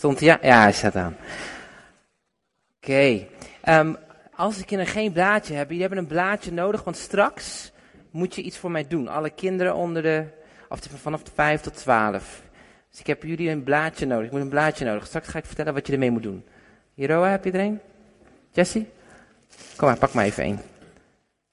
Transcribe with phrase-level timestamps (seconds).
[0.00, 0.38] Stond hij?
[0.42, 1.16] Ja, hij staat aan.
[2.76, 3.26] Oké.
[3.60, 3.94] Ehm,
[4.34, 7.72] als de kinderen geen blaadje hebben, jullie hebben een blaadje nodig, want straks
[8.10, 9.08] moet je iets voor mij doen.
[9.08, 10.24] Alle kinderen onder de,
[10.68, 12.42] of vanaf de 5 tot 12.
[12.90, 14.26] Dus ik heb jullie een blaadje nodig.
[14.26, 15.06] Ik moet een blaadje nodig.
[15.06, 16.44] Straks ga ik vertellen wat je ermee moet doen.
[16.94, 17.80] Hiroa, heb je er een?
[18.52, 18.88] Jessie?
[19.76, 20.60] Kom maar, pak maar even één.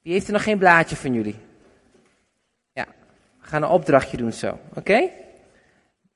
[0.01, 1.35] Wie heeft er nog geen blaadje van jullie?
[2.73, 2.85] Ja,
[3.41, 5.09] we gaan een opdrachtje doen zo, oké?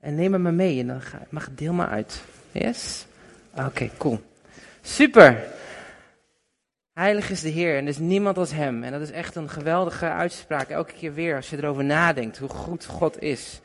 [0.02, 2.24] En neem hem maar mee en dan mag het deel maar uit.
[2.52, 3.06] Yes?
[3.56, 4.20] Oké, cool.
[4.82, 5.44] Super.
[6.94, 8.84] Heilig is de Heer en er is niemand als Hem.
[8.84, 12.50] En dat is echt een geweldige uitspraak elke keer weer als je erover nadenkt hoe
[12.50, 13.62] goed God is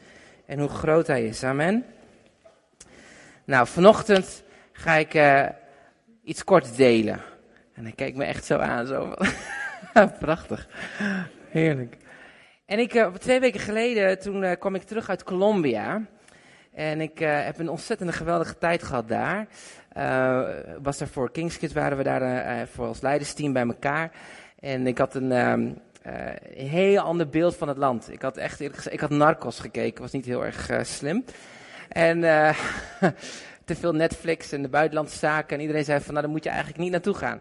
[0.46, 1.44] en hoe groot Hij is.
[1.44, 1.84] Amen.
[3.44, 4.42] Nou, vanochtend
[4.72, 5.46] ga ik uh,
[6.24, 7.20] iets kort delen.
[7.74, 9.14] En hij kijkt me echt zo aan, zo.
[10.20, 10.68] Prachtig.
[11.48, 11.96] Heerlijk.
[12.66, 16.02] En ik, uh, twee weken geleden, toen uh, kwam ik terug uit Colombia.
[16.76, 19.46] En ik heb een ontzettende geweldige tijd gehad daar.
[20.82, 24.10] was daar voor Kings Kids, waren we daar voor als leidersteam bij elkaar.
[24.60, 25.78] En ik had een, um,
[26.54, 28.12] heel ander beeld van het land.
[28.12, 31.24] Ik had echt, ik had Narcos gekeken, was niet heel erg slim.
[31.88, 32.20] En
[33.64, 35.56] te veel Netflix en de buitenlandse zaken.
[35.56, 37.40] En iedereen zei van, nou, daar moet je eigenlijk niet naartoe gaan.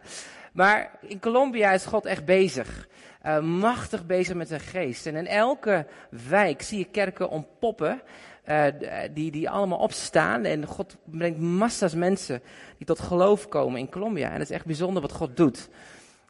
[0.56, 2.88] Maar in Colombia is God echt bezig.
[3.26, 5.06] Uh, machtig bezig met zijn geest.
[5.06, 5.86] En in elke
[6.28, 8.02] wijk zie je kerken ontpoppen.
[8.50, 8.66] Uh,
[9.14, 10.44] die, die allemaal opstaan.
[10.44, 12.42] En God brengt massa's mensen
[12.78, 14.28] die tot geloof komen in Colombia.
[14.28, 15.70] En het is echt bijzonder wat God doet.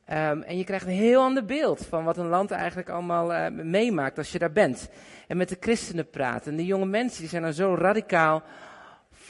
[0.10, 4.18] Um, en je krijgt een heel ander beeld van wat een land eigenlijk allemaal meemaakt
[4.18, 4.90] als je daar bent.
[5.28, 6.52] En met de christenen praten.
[6.52, 8.44] En de jonge mensen die zijn dan zo radicaal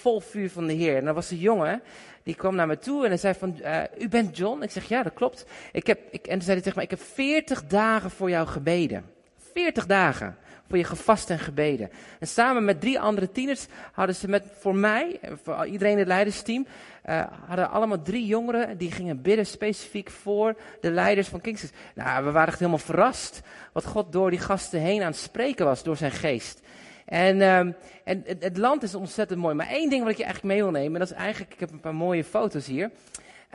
[0.06, 0.98] vol vuur van de Heer.
[0.98, 1.82] En dan was een jongen,
[2.24, 4.62] die kwam naar me toe en hij zei van, uh, u bent John?
[4.62, 5.46] Ik zeg, ja, dat klopt.
[5.72, 8.48] Ik heb, ik, en toen zei hij tegen mij, ik heb 40 dagen voor jou
[8.48, 9.06] gebeden.
[9.54, 11.90] 40 dagen voor je gevast en gebeden.
[12.20, 16.08] En samen met drie andere tieners hadden ze met, voor mij, voor iedereen in het
[16.08, 16.68] leidersteam,
[17.06, 21.70] uh, hadden allemaal drie jongeren die gingen bidden specifiek voor de leiders van Kingston.
[21.96, 23.42] Nou, we waren echt helemaal verrast
[23.74, 26.62] wat God door die gasten heen aan het spreken was, door zijn geest.
[27.06, 29.56] En, um, en het, land is ontzettend mooi.
[29.56, 31.60] Maar één ding wat ik je eigenlijk mee wil nemen, en dat is eigenlijk, ik
[31.60, 32.92] heb een paar mooie foto's hier.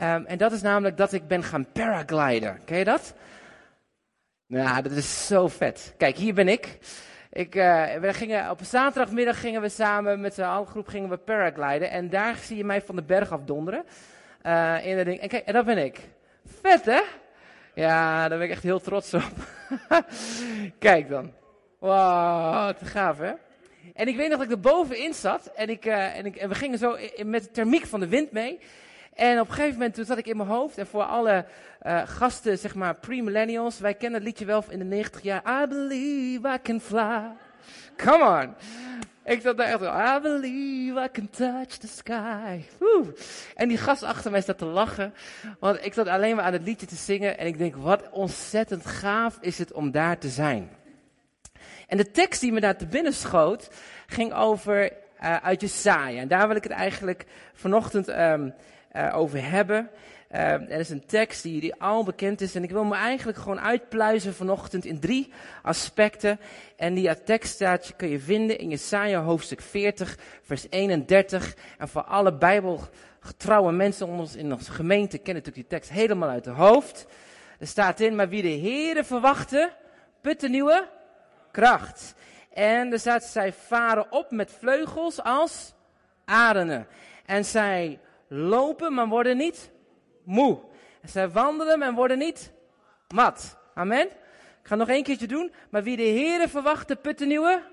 [0.01, 2.59] Um, en dat is namelijk dat ik ben gaan paragliden.
[2.65, 3.13] Ken je dat?
[4.47, 5.93] Nou, dat is zo vet.
[5.97, 6.77] Kijk, hier ben ik.
[7.31, 11.89] Ik, uh, we gingen, op zaterdagmiddag gingen we samen met z'n groep gingen we paragliden.
[11.89, 13.83] En daar zie je mij van de berg af donderen.
[14.45, 15.19] Uh, in de ding.
[15.19, 15.99] En kijk, en dat ben ik.
[16.61, 17.01] Vet, hè?
[17.73, 19.33] Ja, daar ben ik echt heel trots op.
[20.79, 21.33] kijk dan.
[21.81, 23.31] Wauw, te gaaf hè?
[23.93, 26.49] En ik weet nog dat ik er bovenin zat en, ik, uh, en, ik, en
[26.49, 28.59] we gingen zo met de thermiek van de wind mee.
[29.13, 31.45] En op een gegeven moment toen zat ik in mijn hoofd en voor alle
[31.85, 35.63] uh, gasten, zeg maar pre-millennials, wij kennen het liedje wel in de 90 jaar.
[35.63, 37.21] I believe I can fly.
[37.95, 38.53] Come on.
[39.23, 39.81] Ik zat daar echt
[40.17, 42.61] I believe I can touch the sky.
[42.79, 43.13] Woe.
[43.55, 45.13] En die gast achter mij staat te lachen.
[45.59, 47.37] Want ik zat alleen maar aan het liedje te zingen.
[47.37, 50.69] En ik denk, wat ontzettend gaaf is het om daar te zijn.
[51.91, 53.69] En de tekst die me daar te binnen schoot,
[54.07, 54.91] ging over
[55.23, 56.19] uh, uit Jesaja.
[56.19, 58.53] En daar wil ik het eigenlijk vanochtend um,
[58.95, 59.89] uh, over hebben.
[60.31, 62.55] Uh, er is een tekst die, die al bekend is.
[62.55, 65.31] En ik wil me eigenlijk gewoon uitpluizen vanochtend in drie
[65.61, 66.39] aspecten.
[66.75, 71.55] En die tekst staat, kun je vinden in Jesaja hoofdstuk 40, vers 31.
[71.77, 76.29] En voor alle bijbelgetrouwe mensen onder ons in onze gemeente kennen natuurlijk die tekst helemaal
[76.29, 77.05] uit de hoofd.
[77.59, 79.69] Er staat in, maar wie de Heere verwachten,
[80.21, 80.99] put een nieuwe
[81.51, 82.13] kracht.
[82.53, 85.73] En er staat, zij varen op met vleugels als
[86.25, 86.87] arenden.
[87.25, 89.71] En zij lopen, maar worden niet
[90.23, 90.59] moe.
[91.01, 92.51] En zij wandelen, maar worden niet
[93.07, 93.57] mat.
[93.73, 94.07] Amen.
[94.61, 95.53] Ik ga nog één keertje doen.
[95.69, 97.63] Maar wie de Heeren verwacht, de putten nieuwe.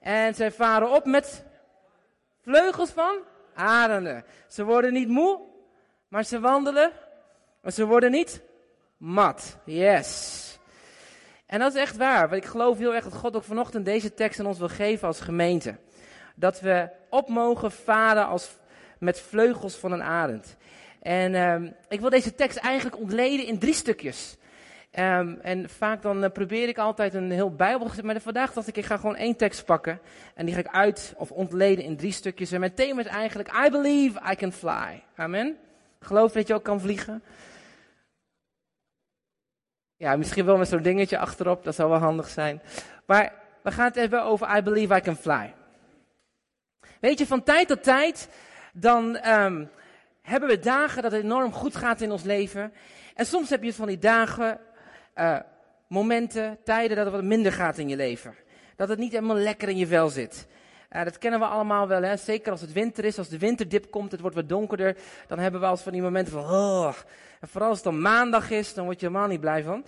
[0.00, 1.44] En zij varen op met
[2.42, 3.18] vleugels van
[3.54, 4.24] arenden.
[4.48, 5.40] Ze worden niet moe,
[6.08, 6.92] maar ze wandelen,
[7.62, 8.42] maar ze worden niet
[8.96, 9.58] mat.
[9.64, 10.43] Yes.
[11.46, 12.28] En dat is echt waar.
[12.28, 15.06] Want ik geloof heel erg dat God ook vanochtend deze tekst aan ons wil geven
[15.06, 15.76] als gemeente.
[16.34, 18.50] Dat we op mogen varen als,
[18.98, 20.56] met vleugels van een arend.
[21.02, 24.36] En um, ik wil deze tekst eigenlijk ontleden in drie stukjes.
[24.98, 27.90] Um, en vaak dan uh, probeer ik altijd een heel bijbel.
[28.02, 30.00] Maar vandaag dacht ik, ik ga gewoon één tekst pakken.
[30.34, 32.52] En die ga ik uit of ontleden in drie stukjes.
[32.52, 35.02] En mijn thema is eigenlijk, I believe I can fly.
[35.16, 35.56] Amen.
[36.00, 37.22] Geloof dat je ook kan vliegen.
[40.04, 42.62] Ja, misschien wel met zo'n dingetje achterop, dat zou wel handig zijn.
[43.06, 45.54] Maar we gaan het hebben over I Believe I Can Fly.
[47.00, 48.28] Weet je, van tijd tot tijd,
[48.72, 49.70] dan um,
[50.22, 52.72] hebben we dagen dat het enorm goed gaat in ons leven.
[53.14, 54.58] En soms heb je van die dagen,
[55.16, 55.38] uh,
[55.88, 58.34] momenten, tijden dat het wat minder gaat in je leven.
[58.76, 60.46] Dat het niet helemaal lekker in je vel zit.
[61.02, 62.16] Dat kennen we allemaal wel, hè?
[62.16, 64.96] zeker als het winter is, als de winterdip komt, het wordt wat donkerder,
[65.26, 66.92] dan hebben we als van die momenten van, oh.
[67.40, 69.84] En vooral als het dan maandag is, dan word je helemaal niet blij van.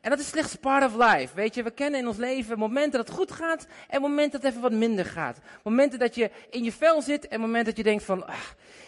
[0.00, 1.34] En dat is slechts part of life.
[1.34, 4.42] Weet je, we kennen in ons leven momenten dat het goed gaat en momenten dat
[4.42, 5.38] het even wat minder gaat.
[5.62, 8.34] Momenten dat je in je vel zit en momenten dat je denkt van, ah,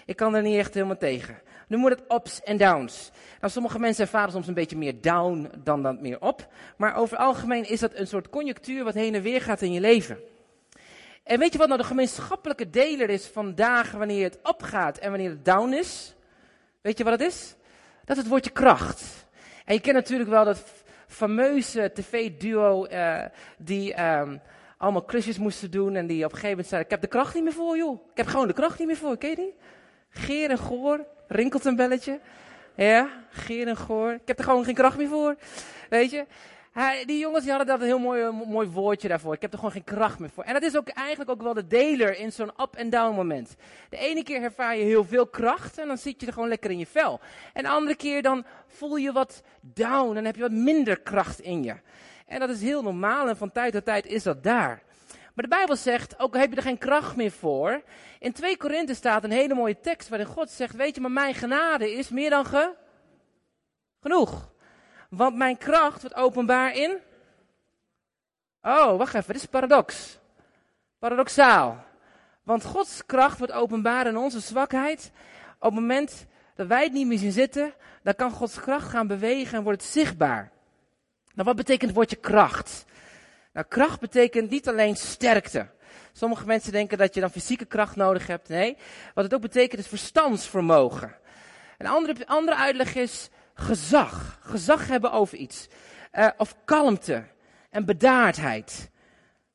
[0.06, 1.38] ik kan er niet echt helemaal tegen.
[1.68, 3.10] Nu moet het ups en downs.
[3.40, 6.46] Nou, sommige mensen ervaren soms een beetje meer down dan dan meer op.
[6.76, 9.72] Maar over het algemeen is dat een soort conjunctuur wat heen en weer gaat in
[9.72, 10.18] je leven.
[11.30, 15.10] En weet je wat nou de gemeenschappelijke deler is van dagen wanneer het opgaat en
[15.10, 16.14] wanneer het down is?
[16.80, 17.54] Weet je wat het is?
[18.04, 19.26] Dat is het woordje kracht.
[19.64, 20.64] En je kent natuurlijk wel dat
[21.06, 23.24] fameuze tv-duo uh,
[23.58, 24.40] die um,
[24.76, 27.34] allemaal klusjes moesten doen en die op een gegeven moment zeiden, ik heb de kracht
[27.34, 28.00] niet meer voor joh.
[28.10, 29.54] Ik heb gewoon de kracht niet meer voor, ken je die?
[30.08, 32.20] Geer en Goor, rinkelt een belletje.
[32.74, 34.12] Ja, Geer en Goor.
[34.12, 35.36] Ik heb er gewoon geen kracht meer voor.
[35.88, 36.26] Weet je?
[37.06, 39.34] Die jongens die hadden dat een heel mooi, mooi woordje daarvoor.
[39.34, 40.44] Ik heb er gewoon geen kracht meer voor.
[40.44, 43.56] En dat is ook eigenlijk ook wel de deler in zo'n up-and-down moment.
[43.88, 46.70] De ene keer ervaar je heel veel kracht en dan zit je er gewoon lekker
[46.70, 47.20] in je vel.
[47.52, 51.40] En de andere keer dan voel je wat down en heb je wat minder kracht
[51.40, 51.76] in je.
[52.26, 54.82] En dat is heel normaal en van tijd tot tijd is dat daar.
[55.34, 57.82] Maar de Bijbel zegt, ook heb je er geen kracht meer voor.
[58.18, 61.34] In 2 Korinthe staat een hele mooie tekst waarin God zegt, weet je, maar mijn
[61.34, 62.74] genade is meer dan ge...
[64.00, 64.50] genoeg.
[65.10, 66.98] Want mijn kracht wordt openbaar in.
[68.62, 70.18] Oh, wacht even, dit is paradox.
[70.98, 71.84] Paradoxaal.
[72.42, 75.10] Want Gods kracht wordt openbaar in onze zwakheid.
[75.58, 77.72] Op het moment dat wij het niet meer zien zitten,
[78.02, 80.50] dan kan Gods kracht gaan bewegen en wordt het zichtbaar.
[81.34, 82.84] Nou, wat betekent het woordje kracht?
[83.52, 85.66] Nou, kracht betekent niet alleen sterkte.
[86.12, 88.48] Sommige mensen denken dat je dan fysieke kracht nodig hebt.
[88.48, 88.76] Nee,
[89.14, 91.16] wat het ook betekent is verstandsvermogen.
[91.78, 93.30] Een andere, andere uitleg is
[93.60, 94.38] gezag.
[94.42, 95.68] Gezag hebben over iets.
[96.12, 97.24] Uh, of kalmte
[97.70, 98.90] en bedaardheid.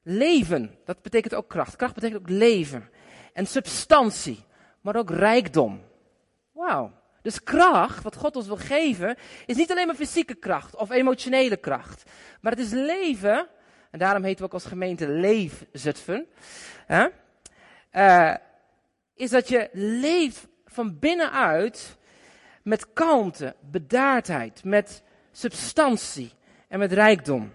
[0.04, 1.76] Leven, dat betekent ook kracht.
[1.76, 2.90] Kracht betekent ook leven.
[3.34, 4.46] En substantie,
[4.82, 5.84] maar ook rijkdom.
[6.52, 6.92] Wauw.
[7.22, 11.58] Dus kracht, wat God ons wil geven, is niet alleen maar fysieke kracht of emotionele
[11.58, 12.04] kracht.
[12.42, 13.48] Maar het is leven,
[13.92, 16.28] en daarom heten we ook als gemeente Leefzutphen.
[17.92, 18.36] Uh,
[19.16, 21.98] is dat je leeft van binnenuit
[22.66, 26.32] met kalmte, bedaardheid, met substantie
[26.68, 27.54] en met rijkdom.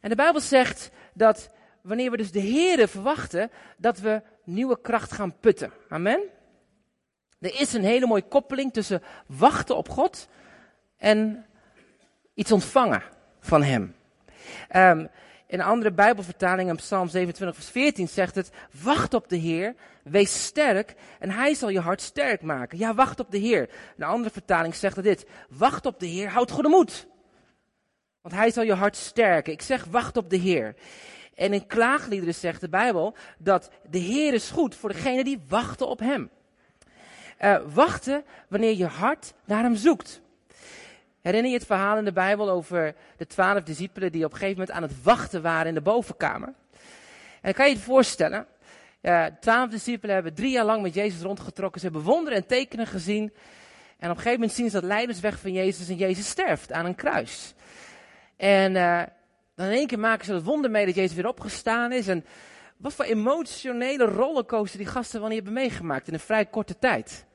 [0.00, 5.12] En de Bijbel zegt dat wanneer we dus de Here verwachten, dat we nieuwe kracht
[5.12, 5.72] gaan putten.
[5.88, 6.20] Amen.
[7.38, 10.28] Er is een hele mooie koppeling tussen wachten op God
[10.96, 11.46] en
[12.34, 13.02] iets ontvangen
[13.40, 13.94] van Hem.
[14.76, 15.08] Um,
[15.46, 18.50] in andere Bijbelvertaling, in Psalm 27, vers 14, zegt het:
[18.82, 22.78] Wacht op de Heer, wees sterk en Hij zal je hart sterk maken.
[22.78, 23.68] Ja, wacht op de Heer.
[23.96, 27.06] Een andere vertaling zegt dit: Wacht op de Heer, houd goede moed.
[28.22, 29.52] Want Hij zal je hart sterken.
[29.52, 30.74] Ik zeg: Wacht op de Heer.
[31.34, 35.88] En in klaagliederen zegt de Bijbel dat de Heer is goed voor degenen die wachten
[35.88, 36.30] op Hem.
[37.40, 40.20] Uh, wachten wanneer je hart naar Hem zoekt.
[41.26, 44.58] Herinner je het verhaal in de Bijbel over de twaalf discipelen die op een gegeven
[44.58, 46.52] moment aan het wachten waren in de bovenkamer?
[47.40, 48.46] En kan je je voorstellen,
[49.40, 51.80] twaalf discipelen hebben drie jaar lang met Jezus rondgetrokken.
[51.80, 53.22] Ze hebben wonderen en tekenen gezien.
[53.22, 56.86] En op een gegeven moment zien ze dat leidersweg van Jezus en Jezus sterft aan
[56.86, 57.54] een kruis.
[58.36, 59.02] En uh,
[59.54, 62.08] dan in één keer maken ze het wonder mee dat Jezus weer opgestaan is.
[62.08, 62.24] En
[62.76, 67.25] wat voor emotionele rollercoaster die gasten wel niet hebben meegemaakt in een vrij korte tijd.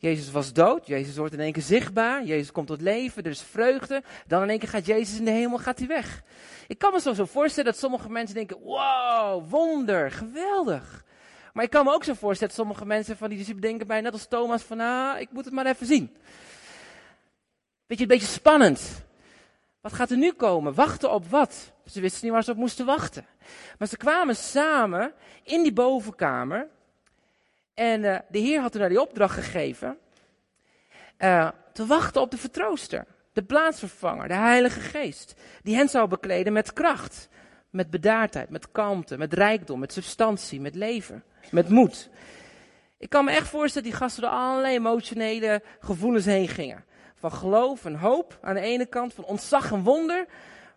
[0.00, 3.42] Jezus was dood, Jezus wordt in één keer zichtbaar, Jezus komt tot leven, er is
[3.42, 4.02] vreugde.
[4.26, 6.22] Dan in één keer gaat Jezus in de hemel, gaat hij weg.
[6.66, 11.04] Ik kan me zo, voorstellen dat sommige mensen denken, wow, wonder, geweldig.
[11.52, 14.00] Maar ik kan me ook zo voorstellen dat sommige mensen van die discipelen denken bij,
[14.00, 16.16] net als Thomas, van ah, ik moet het maar even zien.
[17.86, 19.06] Beetje, een beetje spannend.
[19.80, 20.74] Wat gaat er nu komen?
[20.74, 21.72] Wachten op wat?
[21.86, 23.26] Ze wisten niet waar ze op moesten wachten.
[23.78, 25.12] Maar ze kwamen samen
[25.42, 26.68] in die bovenkamer.
[27.78, 29.98] En uh, de Heer had toen die opdracht gegeven.
[31.18, 33.06] Uh, te wachten op de vertrooster.
[33.32, 35.34] De plaatsvervanger, de Heilige Geest.
[35.62, 37.28] Die hen zou bekleden met kracht.
[37.70, 42.10] Met bedaardheid, met kalmte, met rijkdom, met substantie, met leven, met moed.
[42.96, 46.84] Ik kan me echt voorstellen dat die gasten door allerlei emotionele gevoelens heen gingen.
[47.14, 50.26] Van geloof en hoop aan de ene kant, van ontzag en wonder.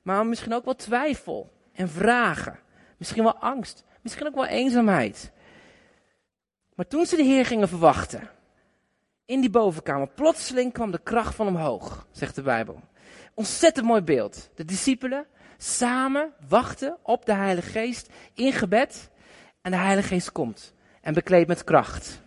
[0.01, 2.60] Maar misschien ook wel twijfel en vragen.
[2.98, 5.31] Misschien wel angst, misschien ook wel eenzaamheid.
[6.82, 8.30] Maar toen ze de Heer gingen verwachten,
[9.26, 12.82] in die bovenkamer, plotseling kwam de kracht van omhoog, zegt de Bijbel.
[13.34, 14.50] Ontzettend mooi beeld.
[14.56, 15.26] De discipelen
[15.58, 19.10] samen wachten op de Heilige Geest in gebed.
[19.62, 22.22] En de Heilige Geest komt en bekleedt met kracht.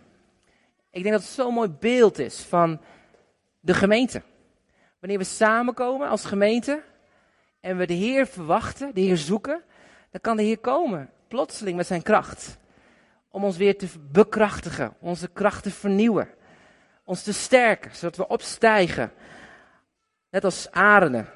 [0.91, 2.81] Ik denk dat het zo'n mooi beeld is van
[3.59, 4.21] de gemeente.
[4.99, 6.83] Wanneer we samenkomen als gemeente
[7.59, 9.63] en we de Heer verwachten, de Heer zoeken,
[10.11, 12.57] dan kan de Heer komen, plotseling met zijn kracht.
[13.35, 16.29] Om ons weer te bekrachtigen, onze kracht te vernieuwen,
[17.03, 19.11] ons te sterken, zodat we opstijgen,
[20.29, 21.29] net als arenden.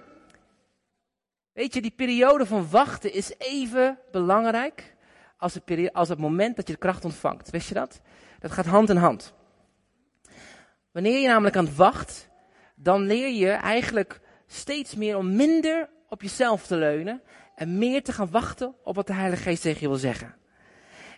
[1.54, 4.96] Weet je, die periode van wachten is even belangrijk
[5.38, 7.50] als, het, als het moment dat je de kracht ontvangt.
[7.50, 8.02] Wist je dat?
[8.40, 9.34] Dat gaat hand in hand.
[10.92, 12.30] Wanneer je namelijk aan het wacht,
[12.76, 17.22] dan leer je eigenlijk steeds meer om minder op jezelf te leunen
[17.56, 20.39] en meer te gaan wachten op wat de Heilige Geest tegen je wil zeggen.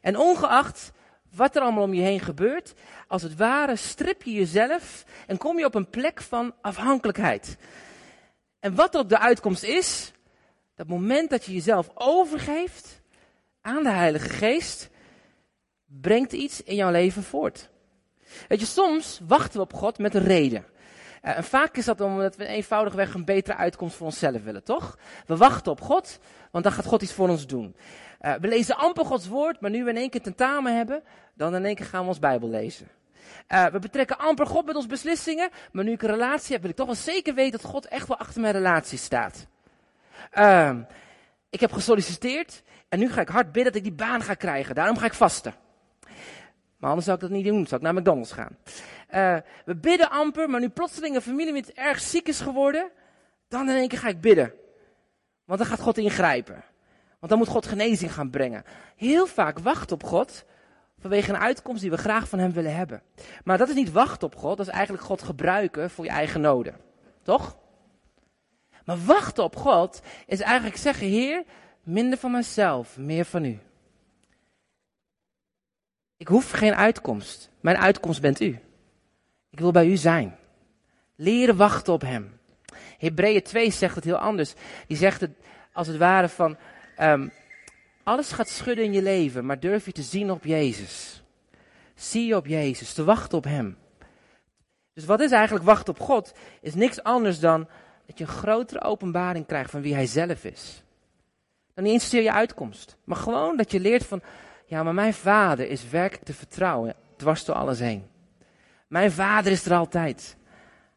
[0.02, 0.92] En ongeacht
[1.32, 2.74] wat er allemaal om je heen gebeurt,
[3.08, 7.58] als het ware strip je jezelf en kom je op een plek van afhankelijkheid.
[8.60, 10.12] En wat ook de uitkomst is,
[10.76, 13.02] dat moment dat je jezelf overgeeft
[13.62, 14.90] aan de Heilige Geest,
[15.86, 17.70] brengt iets in jouw leven voort.
[18.48, 20.66] Weet je, soms wachten we op God met een reden.
[21.22, 24.98] Uh, en vaak is dat omdat we eenvoudigweg een betere uitkomst voor onszelf willen, toch?
[25.26, 26.20] We wachten op God,
[26.52, 27.76] want dan gaat God iets voor ons doen.
[28.22, 31.56] Uh, we lezen amper Gods woord, maar nu we in één keer tentamen hebben, dan
[31.56, 32.88] in één keer gaan we ons Bijbel lezen.
[33.48, 36.70] Uh, we betrekken amper God met onze beslissingen, maar nu ik een relatie heb, wil
[36.70, 39.48] ik toch wel zeker weten dat God echt wel achter mijn relatie staat.
[40.32, 40.82] Ehm,
[41.50, 44.76] ik heb gesolliciteerd en nu ga ik hard bidden dat ik die baan ga krijgen.
[44.76, 45.54] Daarom ga ik vasten.
[46.78, 48.58] Maar anders zou ik dat niet doen, zou ik naar McDonald's gaan.
[49.14, 52.92] Uh, we bidden amper, maar nu plotseling een familielid erg ziek is geworden,
[53.48, 54.54] dan in één keer ga ik bidden.
[55.46, 56.64] Want dan gaat God ingrijpen.
[57.20, 58.64] Want dan moet God genezing gaan brengen.
[58.96, 60.46] Heel vaak wacht op God
[61.00, 63.02] vanwege een uitkomst die we graag van Hem willen hebben.
[63.44, 66.42] Maar dat is niet wachten op God, dat is eigenlijk God gebruiken voor je eigen
[66.42, 66.76] noden.
[67.24, 67.58] Toch?
[68.86, 71.44] Maar wachten op God is eigenlijk zeggen, Heer,
[71.84, 73.60] minder van mezelf, meer van U.
[76.18, 77.50] Ik hoef geen uitkomst.
[77.60, 78.60] Mijn uitkomst bent U.
[79.52, 80.36] Ik wil bij U zijn.
[81.16, 82.40] Leren wachten op Hem.
[82.98, 84.54] Hebreeën 2 zegt het heel anders.
[84.88, 85.32] Die zegt het
[85.74, 86.58] als het ware van,
[87.00, 87.32] um,
[88.04, 91.24] alles gaat schudden in je leven, maar durf je te zien op Jezus.
[91.96, 93.78] Zie je op Jezus, te wachten op Hem.
[94.94, 96.34] Dus wat is eigenlijk wachten op God?
[96.62, 97.68] Is niks anders dan
[98.06, 100.84] dat je een grotere openbaring krijgt van wie Hij zelf is.
[101.74, 104.22] Dan niet eens je uitkomst, maar gewoon dat je leert van,
[104.66, 108.11] ja, maar mijn vader is werkelijk te vertrouwen, dwars door alles heen.
[108.92, 110.38] Mijn vader is er altijd.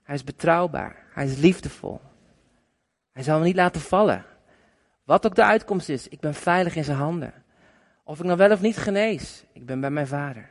[0.03, 2.01] Hij is betrouwbaar, hij is liefdevol.
[3.13, 4.25] Hij zal me niet laten vallen.
[5.05, 7.33] Wat ook de uitkomst is, ik ben veilig in zijn handen.
[8.05, 10.51] Of ik nou wel of niet genees, ik ben bij mijn vader.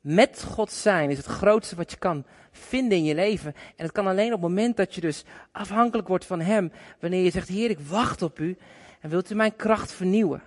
[0.00, 3.54] Met God zijn is het grootste wat je kan vinden in je leven.
[3.76, 6.72] En het kan alleen op het moment dat je dus afhankelijk wordt van Hem.
[7.00, 8.56] Wanneer je zegt, Heer, ik wacht op U.
[9.00, 10.42] En wilt U mijn kracht vernieuwen.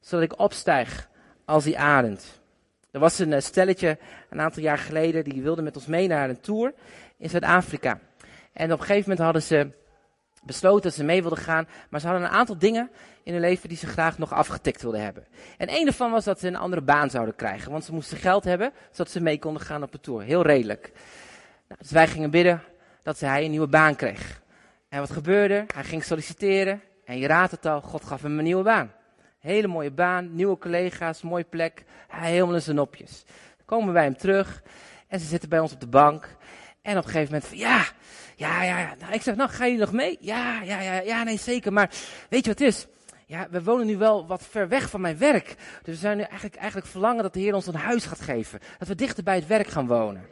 [0.00, 1.08] Zodat ik opstijg
[1.44, 2.40] als die arend.
[2.90, 3.98] Er was een eh, stelletje
[4.30, 6.72] een aantal jaar geleden, die wilde met ons mee naar een tour
[7.16, 8.00] in Zuid-Afrika.
[8.52, 9.70] En op een gegeven moment hadden ze
[10.42, 12.90] besloten dat ze mee wilden gaan, maar ze hadden een aantal dingen
[13.22, 15.26] in hun leven die ze graag nog afgetikt wilden hebben.
[15.56, 18.44] En een daarvan was dat ze een andere baan zouden krijgen, want ze moesten geld
[18.44, 20.22] hebben, zodat ze mee konden gaan op de tour.
[20.22, 20.92] Heel redelijk.
[21.68, 22.62] Nou, dus wij gingen bidden
[23.02, 24.40] dat hij een nieuwe baan kreeg.
[24.88, 25.64] En wat gebeurde?
[25.74, 28.92] Hij ging solliciteren en je raadt het al, God gaf hem een nieuwe baan.
[29.38, 31.84] Hele mooie baan, nieuwe collega's, mooie plek.
[32.08, 33.24] Hij helemaal in zijn nopjes.
[33.56, 34.62] Dan komen we bij hem terug
[35.08, 36.36] en ze zitten bij ons op de bank.
[36.82, 37.84] En op een gegeven moment van, ja,
[38.36, 38.94] ja, ja.
[38.98, 40.16] Nou, ik zeg, nou, ga je nog mee?
[40.20, 41.72] Ja, ja, ja, ja, nee, zeker.
[41.72, 41.90] Maar
[42.28, 42.86] weet je wat het is?
[43.26, 45.54] Ja, we wonen nu wel wat ver weg van mijn werk.
[45.82, 48.60] Dus we zijn nu eigenlijk, eigenlijk verlangen dat de Heer ons een huis gaat geven.
[48.78, 50.22] Dat we dichter bij het werk gaan wonen.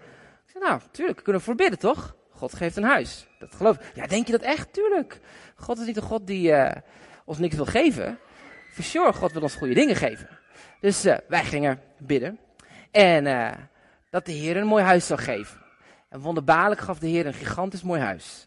[0.46, 2.16] Ik zeg, nou, tuurlijk, kunnen we voorbidden, toch?
[2.30, 3.26] God geeft een huis.
[3.38, 3.82] Dat geloof ik.
[3.94, 4.72] Ja, denk je dat echt?
[4.72, 5.20] Tuurlijk.
[5.54, 6.70] God is niet een God die uh,
[7.24, 8.18] ons niks wil geven.
[8.76, 10.28] For sure, God wil ons goede dingen geven.
[10.80, 12.38] Dus uh, wij gingen bidden.
[12.90, 13.50] En uh,
[14.10, 15.58] dat de Heer een mooi huis zou geven.
[16.08, 18.46] En wonderbaarlijk gaf de Heer een gigantisch mooi huis.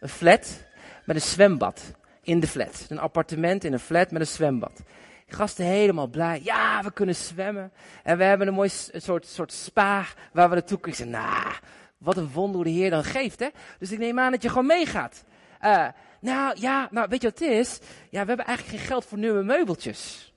[0.00, 0.64] Een flat
[1.04, 1.82] met een zwembad
[2.22, 2.86] in de flat.
[2.88, 4.82] Een appartement in een flat met een zwembad.
[5.26, 6.40] gasten helemaal blij.
[6.42, 7.72] Ja, we kunnen zwemmen.
[8.02, 11.10] En we hebben een mooi soort, soort spa waar we naartoe kunnen.
[11.10, 11.52] Nou,
[11.98, 13.48] wat een wonder hoe de Heer dan geeft, hè.
[13.78, 15.24] Dus ik neem aan dat je gewoon meegaat.
[15.64, 15.86] Uh,
[16.20, 17.78] nou, ja, nou, weet je wat het is?
[18.10, 20.32] Ja, we hebben eigenlijk geen geld voor nieuwe meubeltjes.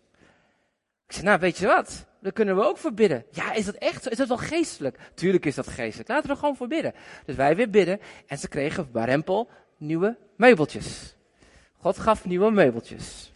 [1.07, 2.05] Ik zei, nou, weet je wat?
[2.19, 3.25] Daar kunnen we ook voor bidden.
[3.31, 4.09] Ja, is dat echt zo?
[4.09, 4.97] Is dat wel geestelijk?
[5.13, 6.09] Tuurlijk is dat geestelijk.
[6.09, 6.93] Laten we gewoon voor bidden.
[7.25, 11.15] Dus wij weer bidden en ze kregen barempel nieuwe meubeltjes.
[11.77, 13.31] God gaf nieuwe meubeltjes.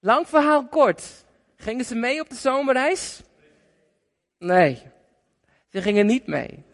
[0.00, 1.24] Lang verhaal kort.
[1.56, 3.22] Gingen ze mee op de zomerreis?
[4.38, 4.82] Nee,
[5.68, 6.64] ze gingen niet mee.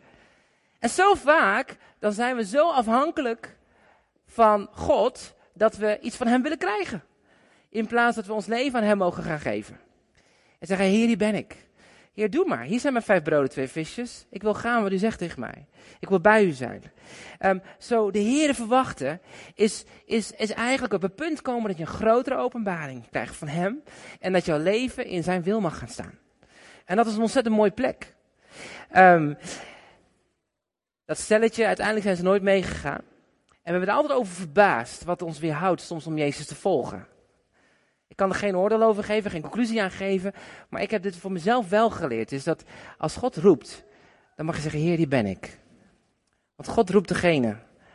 [0.78, 3.56] En zo vaak, dan zijn we zo afhankelijk
[4.28, 7.02] van God, dat we iets van Hem willen krijgen.
[7.68, 9.78] In plaats dat we ons leven aan Hem mogen gaan geven.
[10.58, 11.66] En zeggen, Heer, hier ben ik.
[12.12, 12.62] Heer, doe maar.
[12.62, 14.26] Hier zijn mijn vijf broden, twee visjes.
[14.30, 15.66] Ik wil gaan wat u zegt tegen mij.
[16.00, 16.82] Ik wil bij u zijn.
[17.40, 19.20] Um, zo, de Heer verwachten
[19.54, 23.48] is, is, is eigenlijk op het punt komen dat je een grotere openbaring krijgt van
[23.48, 23.82] Hem.
[24.20, 26.18] En dat jouw leven in zijn wil mag gaan staan.
[26.84, 28.14] En dat is een ontzettend mooie plek.
[28.96, 29.36] Um,
[31.04, 33.02] dat stelletje, uiteindelijk zijn ze nooit meegegaan.
[33.68, 37.06] En we hebben er altijd over verbaasd wat ons weerhoudt soms om Jezus te volgen.
[38.06, 40.32] Ik kan er geen oordeel over geven, geen conclusie aan geven.
[40.68, 42.32] Maar ik heb dit voor mezelf wel geleerd.
[42.32, 42.64] Is dat
[42.98, 43.84] als God roept,
[44.36, 45.58] dan mag je zeggen, Heer, die ben ik.
[46.56, 47.48] Want God roept degene.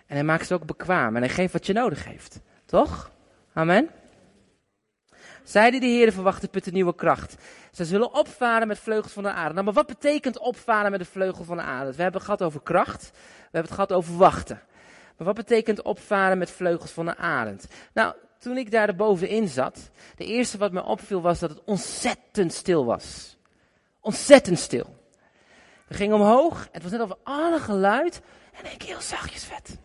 [0.05, 1.15] En hij maakt ze ook bekwaam.
[1.15, 2.39] En hij geeft wat je nodig heeft.
[2.65, 3.11] Toch?
[3.53, 3.89] Amen.
[5.43, 7.35] Zij die de Heer verwachten putten nieuwe kracht.
[7.71, 9.53] Ze zullen opvaren met vleugels van de aarde.
[9.53, 11.95] Nou, maar wat betekent opvaren met de vleugel van de aarde?
[11.95, 13.11] We hebben het gehad over kracht.
[13.13, 14.61] We hebben het gehad over wachten.
[15.23, 17.67] Wat betekent opvaren met vleugels van de arend?
[17.93, 22.53] Nou, toen ik daar bovenin zat, de eerste wat me opviel was dat het ontzettend
[22.53, 23.37] stil was.
[23.99, 24.95] Ontzettend stil.
[25.87, 28.21] We gingen omhoog, het was net over alle geluid
[28.53, 29.77] en ik heel zachtjes vet.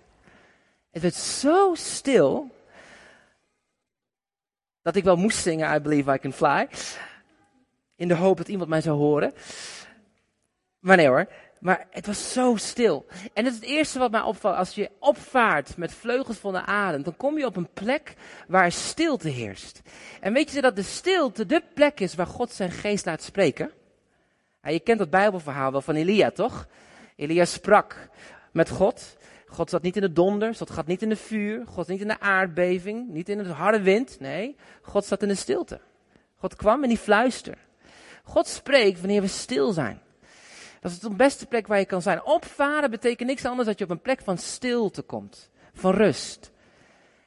[0.91, 2.51] Het werd zo stil
[4.83, 6.69] dat ik wel moest zingen I Believe I Can Fly.
[7.97, 9.35] In de hoop dat iemand mij zou horen.
[10.79, 11.29] Maar nee hoor,
[11.61, 13.07] maar het was zo stil.
[13.33, 14.57] En dat is het eerste wat mij opvalt.
[14.57, 18.15] Als je opvaart met vleugels van de adem, dan kom je op een plek
[18.49, 19.83] waar stilte heerst.
[20.21, 23.71] En weet je dat de stilte de plek is waar God zijn geest laat spreken?
[24.63, 26.67] je kent dat Bijbelverhaal wel van Elia, toch?
[27.17, 28.09] Elia sprak
[28.53, 29.17] met God.
[29.47, 32.09] God zat niet in de donder, God zat niet in de vuur, God niet in
[32.09, 34.21] de aardbeving, niet in de harde wind.
[34.21, 35.81] Nee, God zat in de stilte.
[36.37, 37.59] God kwam en die fluister.
[38.25, 40.01] God spreekt wanneer we stil zijn.
[40.81, 42.25] Dat is de beste plek waar je kan zijn.
[42.25, 45.51] Opvaren betekent niks anders dan dat je op een plek van stilte komt.
[45.73, 46.53] Van rust.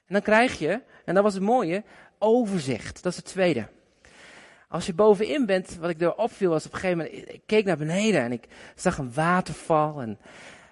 [0.08, 1.84] En dan krijg je, en dat was het mooie,
[2.20, 3.04] overzicht.
[3.04, 3.68] Dat is het tweede.
[4.68, 7.66] Als je bovenin bent, wat ik er opviel was op een gegeven moment, ik keek
[7.66, 10.20] naar beneden en ik zag een waterval en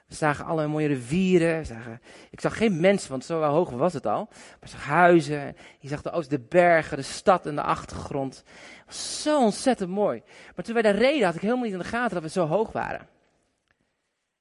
[0.10, 1.66] we zagen allerlei mooie rivieren.
[1.66, 4.28] Zagen, ik zag geen mensen, want zo hoog was het al.
[4.30, 5.56] Maar ik zag huizen.
[5.80, 8.36] Je zag de, oost, de bergen, de stad in de achtergrond.
[8.36, 10.22] Het was zo ontzettend mooi.
[10.56, 12.46] Maar toen wij daar reden, had ik helemaal niet in de gaten dat we zo
[12.46, 13.02] hoog waren.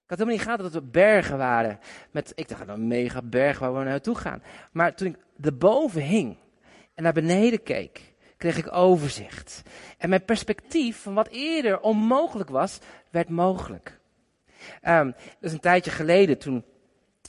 [0.04, 1.78] Ik had helemaal niet in de gaten dat we bergen waren.
[2.10, 4.42] Met, ik dacht, een mega berg waar we naartoe gaan.
[4.72, 6.36] Maar toen ik erboven hing
[6.94, 9.62] en naar beneden keek, kreeg ik overzicht.
[9.98, 12.78] En mijn perspectief van wat eerder onmogelijk was,
[13.10, 13.97] werd mogelijk.
[14.88, 16.64] Um, dus een tijdje geleden, toen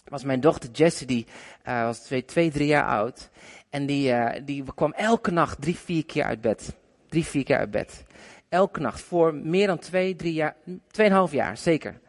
[0.10, 1.26] was mijn dochter Jessie, die
[1.68, 3.30] uh, was twee, twee, drie jaar oud.
[3.70, 6.76] En die, uh, die kwam elke nacht drie, vier keer uit bed.
[7.10, 8.04] Drie, vier keer uit bed.
[8.50, 10.56] Elke nacht, voor meer dan twee, drie jaar,
[10.92, 12.00] tweeënhalf jaar, zeker.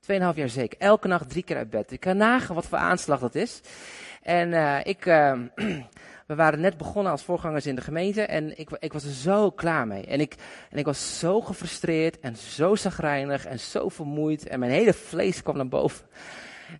[0.00, 0.78] Tweeënhalf jaar zeker.
[0.78, 1.92] Elke nacht drie keer uit bed.
[1.92, 3.60] Ik kan nagaan wat voor aanslag dat is.
[4.22, 5.38] En uh, ik, uh,
[6.26, 9.50] we waren net begonnen als voorgangers in de gemeente en ik, ik was er zo
[9.50, 10.04] klaar mee.
[10.04, 10.34] En ik,
[10.70, 15.42] en ik was zo gefrustreerd en zo zagrijnig en zo vermoeid en mijn hele vlees
[15.42, 16.06] kwam naar boven.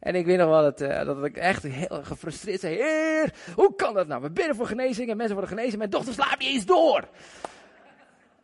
[0.00, 3.74] En ik weet nog wel dat, uh, dat ik echt heel gefrustreerd zei, heer, hoe
[3.74, 4.22] kan dat nou?
[4.22, 7.08] We bidden voor genezing en mensen worden genezen, mijn dochter slaapt niet eens door.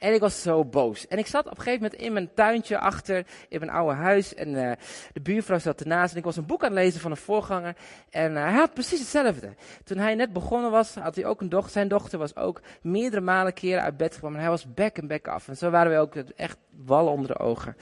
[0.02, 1.06] En ik was zo boos.
[1.06, 4.34] En ik zat op een gegeven moment in mijn tuintje achter, in mijn oude huis.
[4.34, 4.72] En uh,
[5.12, 6.12] de buurvrouw zat ernaast.
[6.12, 7.76] En ik was een boek aan het lezen van een voorganger.
[8.10, 9.54] En uh, hij had precies hetzelfde.
[9.84, 11.72] Toen hij net begonnen was, had hij ook een dochter.
[11.72, 14.36] Zijn dochter was ook meerdere malen keren uit bed gekomen.
[14.36, 15.48] En hij was back en back af.
[15.48, 17.76] En zo waren we ook echt wallen onder de ogen.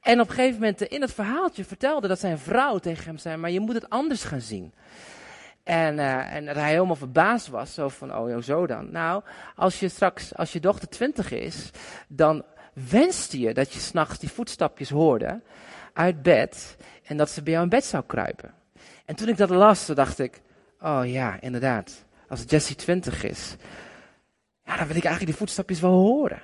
[0.00, 3.36] En op een gegeven moment in het verhaaltje vertelde dat zijn vrouw tegen hem zei,
[3.36, 4.72] maar je moet het anders gaan zien.
[5.66, 8.90] En, uh, en dat hij helemaal verbaasd was, zo van, oh, zo dan.
[8.90, 9.22] Nou,
[9.54, 11.70] als je straks, als je dochter twintig is,
[12.08, 15.40] dan wenste je dat je s'nachts die voetstapjes hoorde
[15.92, 18.54] uit bed en dat ze bij jou in bed zou kruipen.
[19.04, 20.40] En toen ik dat las, dacht ik,
[20.80, 23.56] oh ja, inderdaad, als Jessie twintig is,
[24.64, 26.42] ja, dan wil ik eigenlijk die voetstapjes wel horen.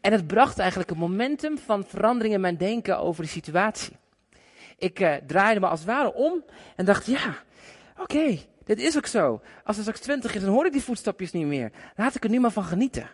[0.00, 3.96] En het bracht eigenlijk een momentum van verandering in mijn denken over de situatie.
[4.78, 6.44] Ik uh, draaide me als het ware om
[6.76, 7.44] en dacht, ja,
[7.98, 9.40] Oké, okay, dit is ook zo.
[9.64, 11.72] Als er straks twintig is, dan hoor ik die voetstapjes niet meer.
[11.96, 13.10] Laat ik er nu maar van genieten.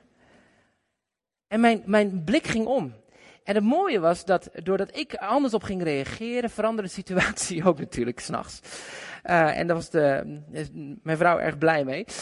[1.49, 2.95] En mijn, mijn blik ging om.
[3.45, 7.79] En het mooie was dat doordat ik anders op ging reageren, veranderde de situatie ook
[7.79, 8.61] natuurlijk s'nachts.
[9.25, 10.41] Uh, en daar was de,
[11.03, 12.05] mijn vrouw erg blij mee.
[12.07, 12.13] Uh,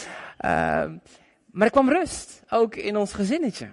[1.50, 3.70] maar er kwam rust, ook in ons gezinnetje.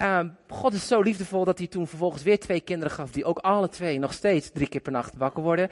[0.00, 3.38] Uh, God is zo liefdevol dat hij toen vervolgens weer twee kinderen gaf, die ook
[3.38, 5.68] alle twee nog steeds drie keer per nacht wakker worden.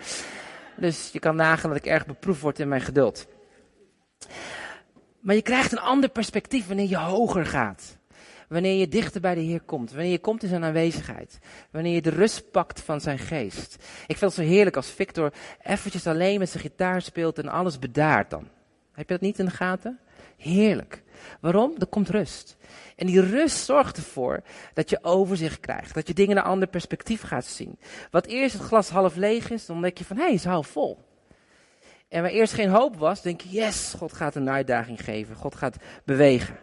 [0.77, 3.27] Dus je kan nagaan dat ik erg beproefd word in mijn geduld.
[5.21, 7.99] Maar je krijgt een ander perspectief wanneer je hoger gaat.
[8.49, 9.91] Wanneer je dichter bij de Heer komt.
[9.91, 11.39] Wanneer je komt in zijn aanwezigheid.
[11.71, 13.75] Wanneer je de rust pakt van zijn geest.
[14.07, 15.33] Ik vind het zo heerlijk als Victor
[15.63, 18.49] eventjes alleen met zijn gitaar speelt en alles bedaart dan.
[18.93, 19.99] Heb je dat niet in de gaten?
[20.37, 21.02] Heerlijk.
[21.40, 21.75] Waarom?
[21.79, 22.57] Er komt rust.
[22.96, 24.42] En die rust zorgt ervoor
[24.75, 25.94] dat je overzicht krijgt.
[25.94, 27.79] Dat je dingen in een ander perspectief gaat zien.
[28.11, 30.98] Wat eerst het glas half leeg is, dan denk je van hé, is half vol.
[32.09, 35.37] En waar eerst geen hoop was, denk je yes, God gaat een uitdaging geven.
[35.37, 36.59] God gaat bewegen.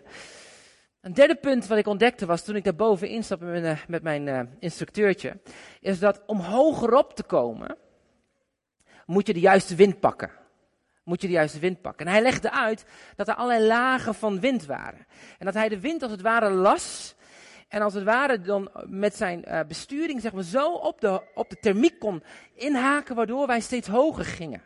[1.01, 4.03] Een derde punt wat ik ontdekte was toen ik daar bovenin stapte met mijn, met
[4.03, 5.39] mijn uh, instructeurtje.
[5.79, 7.77] Is dat om hogerop te komen,
[9.05, 10.38] moet je de juiste wind pakken
[11.09, 12.05] moet je de juiste wind pakken.
[12.05, 15.05] En hij legde uit dat er allerlei lagen van wind waren.
[15.37, 17.15] En dat hij de wind als het ware las.
[17.67, 21.49] En als het ware dan met zijn uh, besturing zeg maar, zo op de, op
[21.49, 22.23] de thermiek kon
[22.55, 24.61] inhaken, waardoor wij steeds hoger gingen.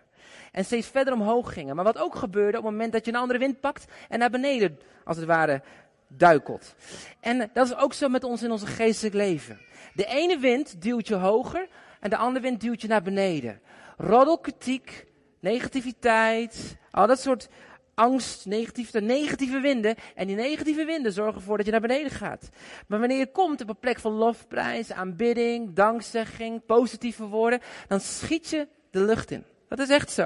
[0.52, 1.76] En steeds verder omhoog gingen.
[1.76, 4.30] Maar wat ook gebeurde op het moment dat je een andere wind pakt en naar
[4.30, 5.62] beneden, als het ware,
[6.08, 6.76] duikelt.
[7.20, 9.60] En dat is ook zo met ons in onze geestelijk leven.
[9.94, 11.68] De ene wind duwt je hoger
[12.00, 13.62] en de andere wind duwt je naar beneden.
[13.98, 15.06] Roddelkritiek,
[15.44, 17.50] negativiteit, al dat soort
[17.94, 19.96] angst, negatieve, negatieve winden.
[20.16, 22.50] En die negatieve winden zorgen ervoor dat je naar beneden gaat.
[22.88, 28.50] Maar wanneer je komt op een plek van lofprijs, aanbidding, dankzegging, positieve woorden, dan schiet
[28.50, 29.46] je de lucht in.
[29.68, 30.26] Dat is echt zo.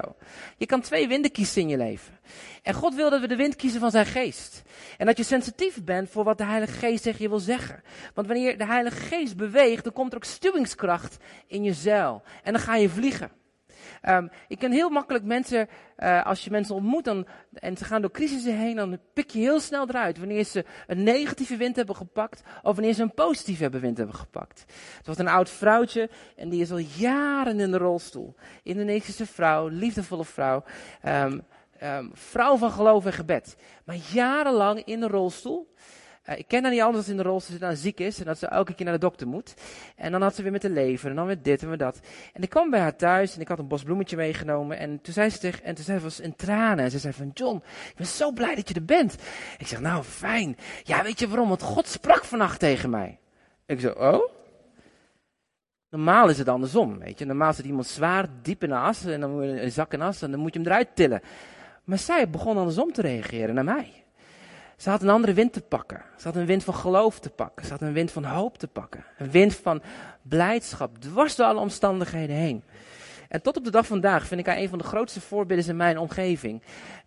[0.56, 2.18] Je kan twee winden kiezen in je leven.
[2.62, 4.62] En God wil dat we de wind kiezen van zijn geest.
[4.96, 7.82] En dat je sensitief bent voor wat de Heilige Geest tegen je wil zeggen.
[8.14, 12.22] Want wanneer de Heilige Geest beweegt, dan komt er ook stuwingskracht in je zeil.
[12.42, 13.30] En dan ga je vliegen.
[14.08, 18.00] Um, ik ken heel makkelijk mensen, uh, als je mensen ontmoet dan, en ze gaan
[18.00, 21.96] door crisissen heen, dan pik je heel snel eruit wanneer ze een negatieve wind hebben
[21.96, 24.64] gepakt of wanneer ze een positieve wind hebben gepakt.
[24.96, 28.34] Het was een oud vrouwtje en die is al jaren in de rolstoel.
[28.62, 30.64] Indonesische vrouw, liefdevolle vrouw,
[31.06, 31.42] um,
[31.82, 33.56] um, vrouw van geloof en gebed.
[33.84, 35.74] Maar jarenlang in de rolstoel.
[36.28, 38.24] Uh, ik ken haar niet anders als in de rol ze dan ziek is en
[38.24, 39.54] dat ze elke keer naar de dokter moet.
[39.96, 42.00] En dan had ze weer met de lever en dan weer dit en weer dat.
[42.32, 44.78] En ik kwam bij haar thuis en ik had een bos bloemetje meegenomen.
[44.78, 46.84] En toen zei ze tegen, en toen zei ze was in tranen.
[46.84, 47.56] En ze zei van, John,
[47.88, 49.16] ik ben zo blij dat je er bent.
[49.58, 50.56] Ik zeg, nou fijn.
[50.82, 51.48] Ja, weet je waarom?
[51.48, 53.18] Want God sprak vannacht tegen mij.
[53.66, 54.36] Ik zo, oh?
[55.90, 57.24] Normaal is het andersom, weet je.
[57.24, 60.02] Normaal zit iemand zwaar diep in de as en dan moet je een zak in
[60.02, 61.20] as en dan moet je hem eruit tillen.
[61.84, 64.04] Maar zij begon andersom te reageren naar mij.
[64.78, 66.02] Ze had een andere wind te pakken.
[66.16, 67.64] Ze had een wind van geloof te pakken.
[67.64, 69.04] Ze had een wind van hoop te pakken.
[69.18, 69.82] Een wind van
[70.22, 72.62] blijdschap, dwars door alle omstandigheden heen.
[73.28, 75.76] En tot op de dag vandaag vind ik haar een van de grootste voorbeelden in
[75.76, 76.62] mijn omgeving.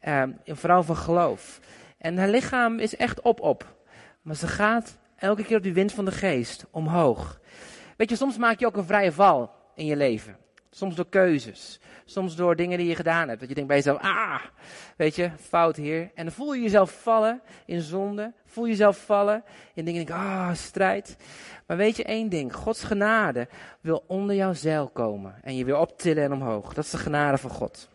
[0.08, 1.60] Um, een vrouw van geloof.
[1.98, 3.76] En haar lichaam is echt op-op.
[4.22, 7.40] Maar ze gaat elke keer op die wind van de geest omhoog.
[7.98, 10.38] Weet je, soms maak je ook een vrije val in je leven.
[10.74, 11.80] Soms door keuzes.
[12.06, 13.40] Soms door dingen die je gedaan hebt.
[13.40, 14.42] Dat je denkt bij jezelf, ah,
[14.96, 16.12] weet je, fout hier.
[16.16, 18.34] En dan voel je jezelf vallen in zonde.
[18.46, 21.18] Voel je jezelf vallen in dingen, denk, ah, strijd.
[21.66, 23.48] Maar weet je één ding, Gods genade
[23.82, 25.36] wil onder jouw zeil komen.
[25.44, 26.74] En je weer optillen en omhoog.
[26.74, 27.90] Dat is de genade van God.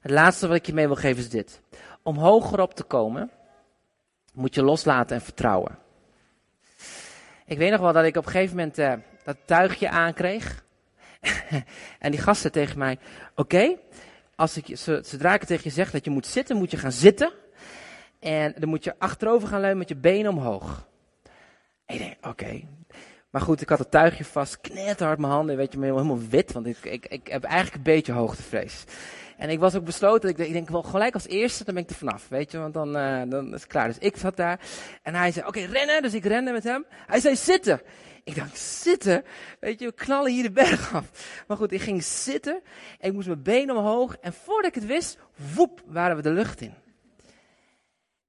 [0.00, 1.60] Het laatste wat ik je mee wil geven is dit.
[2.02, 3.30] Om hoger op te komen,
[4.32, 5.78] moet je loslaten en vertrouwen.
[7.46, 8.92] Ik weet nog wel dat ik op een gegeven moment uh,
[9.24, 10.64] dat tuigje aankreeg.
[12.04, 12.98] en die gasten tegen mij,
[13.34, 13.76] oké,
[14.36, 17.32] als ik, zodra ik tegen je zeg dat je moet zitten, moet je gaan zitten.
[18.20, 20.88] En dan moet je achterover gaan leunen met je benen omhoog.
[21.86, 22.60] Ik denk, oké.
[23.30, 26.66] Maar goed, ik had het tuigje vast, knetterhard mijn handen, weet je, helemaal wit, want
[26.66, 28.84] ik, ik, ik heb eigenlijk een beetje hoogtevrees.
[29.36, 31.82] En ik was ook besloten, ik denk, ik denk wel gelijk als eerste, dan ben
[31.82, 33.86] ik er vanaf, weet je, want dan, uh, dan is het klaar.
[33.86, 34.60] Dus ik zat daar
[35.02, 36.84] en hij zei, oké, rennen, dus ik rende met hem.
[37.06, 37.80] Hij zei, zitten.
[38.24, 39.24] Ik dacht, zitten?
[39.60, 41.42] Weet je, we knallen hier de berg af.
[41.46, 42.62] Maar goed, ik ging zitten
[42.98, 44.16] en ik moest mijn benen omhoog.
[44.16, 45.18] En voordat ik het wist,
[45.54, 46.74] woep, waren we de lucht in.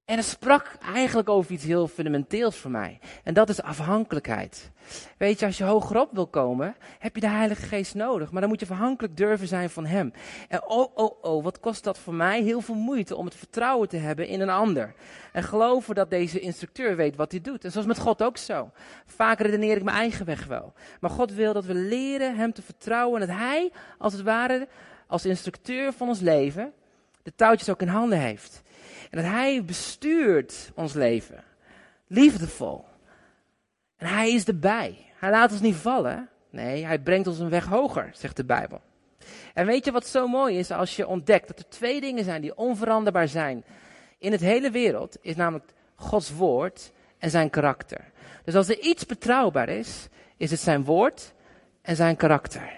[0.06, 2.98] En het sprak eigenlijk over iets heel fundamenteels voor mij.
[3.24, 4.70] En dat is afhankelijkheid.
[5.16, 8.30] Weet je, als je hogerop wil komen, heb je de Heilige Geest nodig.
[8.30, 10.12] Maar dan moet je afhankelijk durven zijn van Hem.
[10.48, 12.42] En oh, oh, oh, wat kost dat voor mij?
[12.42, 14.94] Heel veel moeite om het vertrouwen te hebben in een ander.
[15.32, 17.64] En geloven dat deze instructeur weet wat hij doet.
[17.64, 18.70] En zoals met God ook zo.
[19.06, 20.72] Vaak redeneer ik mijn eigen weg wel.
[21.00, 23.20] Maar God wil dat we leren Hem te vertrouwen.
[23.20, 24.68] En dat Hij, als het ware,
[25.06, 26.72] als instructeur van ons leven,
[27.22, 28.64] de touwtjes ook in handen heeft.
[29.10, 31.44] En dat Hij bestuurt ons leven.
[32.06, 32.84] Liefdevol.
[33.96, 34.96] En Hij is erbij.
[35.18, 36.28] Hij laat ons niet vallen.
[36.50, 38.80] Nee, Hij brengt ons een weg hoger, zegt de Bijbel.
[39.54, 42.40] En weet je wat zo mooi is als je ontdekt dat er twee dingen zijn
[42.40, 43.64] die onveranderbaar zijn
[44.18, 48.04] in het hele wereld, is namelijk Gods woord en zijn karakter.
[48.44, 51.32] Dus als er iets betrouwbaar is, is het zijn woord
[51.82, 52.72] en zijn karakter.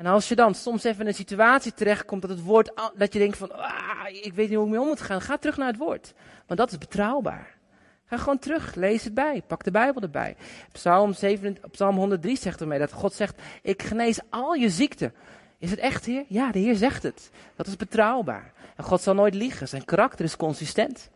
[0.00, 3.18] En als je dan soms even in een situatie terechtkomt dat het woord, dat je
[3.18, 5.66] denkt van, ah, ik weet niet hoe ik mee om moet gaan, ga terug naar
[5.66, 6.14] het woord.
[6.46, 7.56] Want dat is betrouwbaar.
[8.04, 10.36] Ga gewoon terug, lees het bij, pak de Bijbel erbij.
[10.72, 15.12] Psalm, 7, Psalm 103 zegt ermee dat God zegt, ik genees al je ziekten
[15.58, 16.24] Is het echt, Heer?
[16.28, 17.30] Ja, de Heer zegt het.
[17.56, 18.52] Dat is betrouwbaar.
[18.76, 19.68] En God zal nooit liegen.
[19.68, 21.10] Zijn karakter is consistent.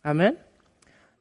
[0.00, 0.36] Amen.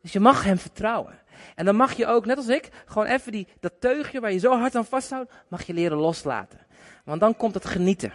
[0.01, 1.19] Dus je mag Hem vertrouwen.
[1.55, 4.39] En dan mag je ook, net als ik, gewoon even die, dat teugje waar je
[4.39, 6.64] zo hard aan vasthoudt, mag je leren loslaten.
[7.03, 8.13] Want dan komt het genieten.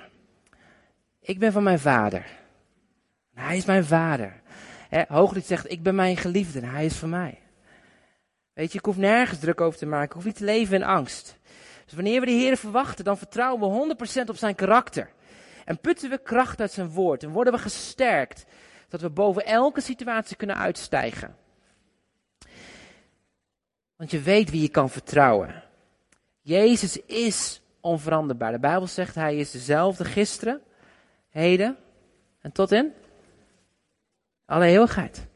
[1.20, 2.26] Ik ben van mijn vader.
[3.34, 4.40] Hij is mijn vader.
[4.88, 7.38] He, Hooglied zegt, ik ben mijn geliefde en hij is van mij.
[8.52, 10.06] Weet je, ik hoef nergens druk over te maken.
[10.06, 11.38] Ik hoef niet te leven in angst.
[11.84, 15.10] Dus wanneer we de Heer verwachten, dan vertrouwen we 100% op zijn karakter.
[15.64, 17.22] En putten we kracht uit zijn woord.
[17.22, 18.44] En worden we gesterkt.
[18.88, 21.36] Dat we boven elke situatie kunnen uitstijgen.
[23.96, 25.62] Want je weet wie je kan vertrouwen.
[26.40, 28.52] Jezus is onveranderbaar.
[28.52, 30.60] De Bijbel zegt hij is dezelfde gisteren,
[31.30, 31.76] heden
[32.40, 32.92] en tot in
[34.46, 35.26] alle eeuwigheid.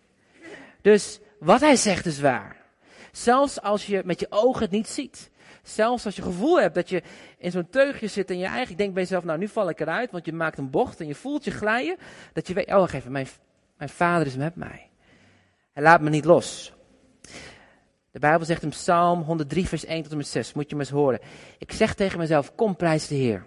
[0.80, 2.56] Dus wat hij zegt is waar.
[3.12, 5.30] Zelfs als je met je ogen het niet ziet.
[5.62, 7.02] Zelfs als je gevoel hebt dat je
[7.38, 10.10] in zo'n teugje zit en je eigenlijk denkt bij jezelf, nou nu val ik eruit,
[10.10, 11.96] want je maakt een bocht en je voelt je glijden.
[12.32, 13.26] Dat je weet, oh even, mijn,
[13.76, 14.90] mijn vader is met mij.
[15.72, 16.72] Hij laat me niet los.
[18.14, 20.52] De Bijbel zegt in Psalm 103, vers 1 tot en met 6.
[20.52, 21.20] Moet je maar eens horen.
[21.58, 23.46] Ik zeg tegen mezelf: Kom, prijs de Heer.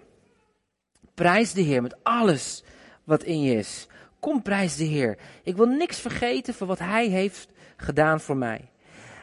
[1.14, 2.64] Prijs de Heer met alles
[3.04, 3.86] wat in je is.
[4.20, 5.18] Kom, prijs de Heer.
[5.42, 8.70] Ik wil niks vergeten van wat Hij heeft gedaan voor mij.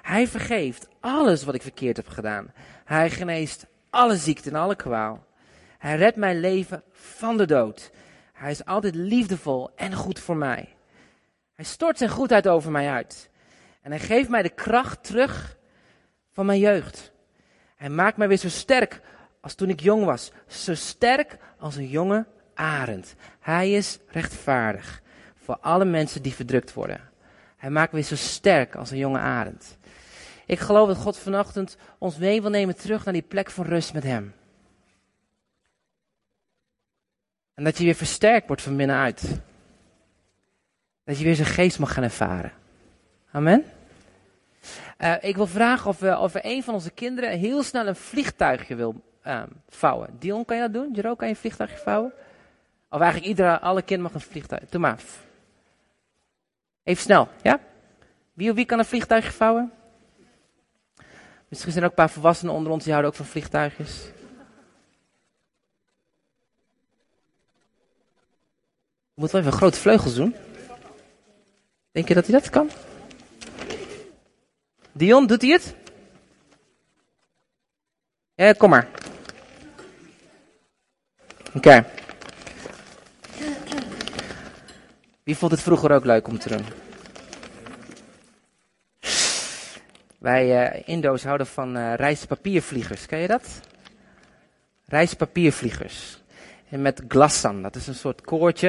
[0.01, 2.53] Hij vergeeft alles wat ik verkeerd heb gedaan.
[2.85, 5.25] Hij geneest alle ziekte en alle kwaal.
[5.77, 7.91] Hij redt mijn leven van de dood.
[8.33, 10.75] Hij is altijd liefdevol en goed voor mij.
[11.55, 13.29] Hij stort zijn goedheid over mij uit.
[13.85, 15.57] En hij geeft mij de kracht terug
[16.31, 17.11] van mijn jeugd.
[17.75, 19.01] Hij maakt mij weer zo sterk
[19.41, 20.31] als toen ik jong was.
[20.47, 23.15] Zo sterk als een jonge arend.
[23.39, 25.01] Hij is rechtvaardig
[25.35, 27.09] voor alle mensen die verdrukt worden.
[27.57, 29.77] Hij maakt me weer zo sterk als een jonge arend.
[30.45, 33.93] Ik geloof dat God vanochtend ons mee wil nemen terug naar die plek van rust
[33.93, 34.33] met Hem.
[37.53, 39.41] En dat je weer versterkt wordt van binnenuit.
[41.03, 42.51] Dat je weer zijn geest mag gaan ervaren.
[43.31, 43.65] Amen.
[44.97, 48.75] Uh, ik wil vragen of, we, of een van onze kinderen heel snel een vliegtuigje
[48.75, 50.15] wil um, vouwen.
[50.19, 50.93] Dion, kan je dat doen?
[50.93, 52.13] Jero, kan je een vliegtuigje vouwen?
[52.89, 54.69] Of eigenlijk iedere, alle kinderen mag een vliegtuig.
[54.69, 54.99] Doe maar.
[56.83, 57.59] Even snel, ja?
[58.33, 59.71] Wie wie kan een vliegtuigje vouwen?
[61.47, 64.11] Misschien zijn er ook een paar volwassenen onder ons die houden ook van vliegtuigjes.
[69.13, 70.35] Moet wel even grote vleugels doen.
[71.91, 72.69] Denk je dat hij dat kan?
[74.97, 75.75] Dion, doet hij het?
[78.35, 78.87] Ja, kom maar.
[81.53, 81.85] Oké.
[85.23, 86.65] Wie vond het vroeger ook leuk om te doen?
[90.17, 93.05] Wij uh, Indo's houden van uh, rijstpapiervliegers.
[93.05, 93.59] Ken je dat?
[94.85, 96.21] Rijstpapiervliegers.
[96.69, 98.67] En met glassan, dat is een soort koordje.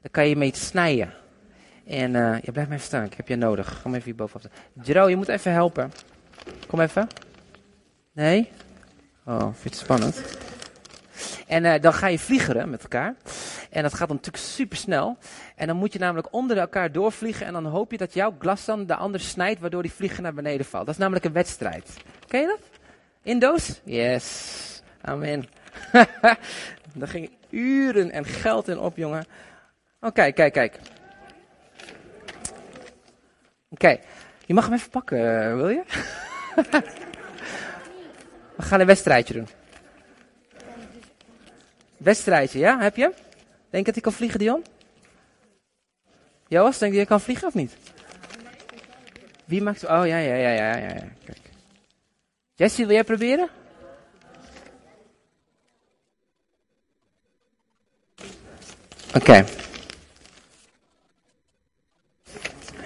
[0.00, 1.23] Daar kan je mee snijden.
[1.86, 3.82] En uh, je blijft me even staan, ik heb je nodig.
[3.82, 4.46] Kom even hier bovenaf.
[4.82, 5.92] Jero, je moet even helpen.
[6.66, 7.08] Kom even.
[8.12, 8.50] Nee?
[9.24, 10.22] Oh, vind je het spannend?
[11.46, 13.14] En uh, dan ga je vliegeren met elkaar.
[13.70, 15.16] En dat gaat natuurlijk super snel.
[15.56, 17.46] En dan moet je namelijk onder elkaar doorvliegen.
[17.46, 20.34] En dan hoop je dat jouw glas dan de ander snijdt, waardoor die vlieger naar
[20.34, 20.86] beneden valt.
[20.86, 21.96] Dat is namelijk een wedstrijd.
[22.26, 22.80] Ken je dat?
[23.22, 23.80] Indo's?
[23.84, 24.82] Yes.
[25.00, 25.44] Amen.
[26.94, 29.24] Daar ging uren en geld in op, jongen.
[30.00, 30.78] Oké, okay, kijk, kijk.
[33.74, 33.98] Oké,
[34.46, 35.82] je mag hem even pakken, eh, wil je?
[38.56, 39.48] We gaan een wedstrijdje doen.
[41.96, 42.80] Wedstrijdje, ja?
[42.80, 43.12] Heb je?
[43.70, 44.64] Denk dat hij kan vliegen, Dion?
[46.48, 47.76] Joas, denk je dat kan vliegen of niet?
[49.44, 49.84] Wie maakt...
[49.84, 50.94] Oh, ja, ja, ja, ja, ja.
[51.24, 51.50] Kijk.
[52.54, 53.48] Jessie, wil jij proberen?
[59.14, 59.44] Oké.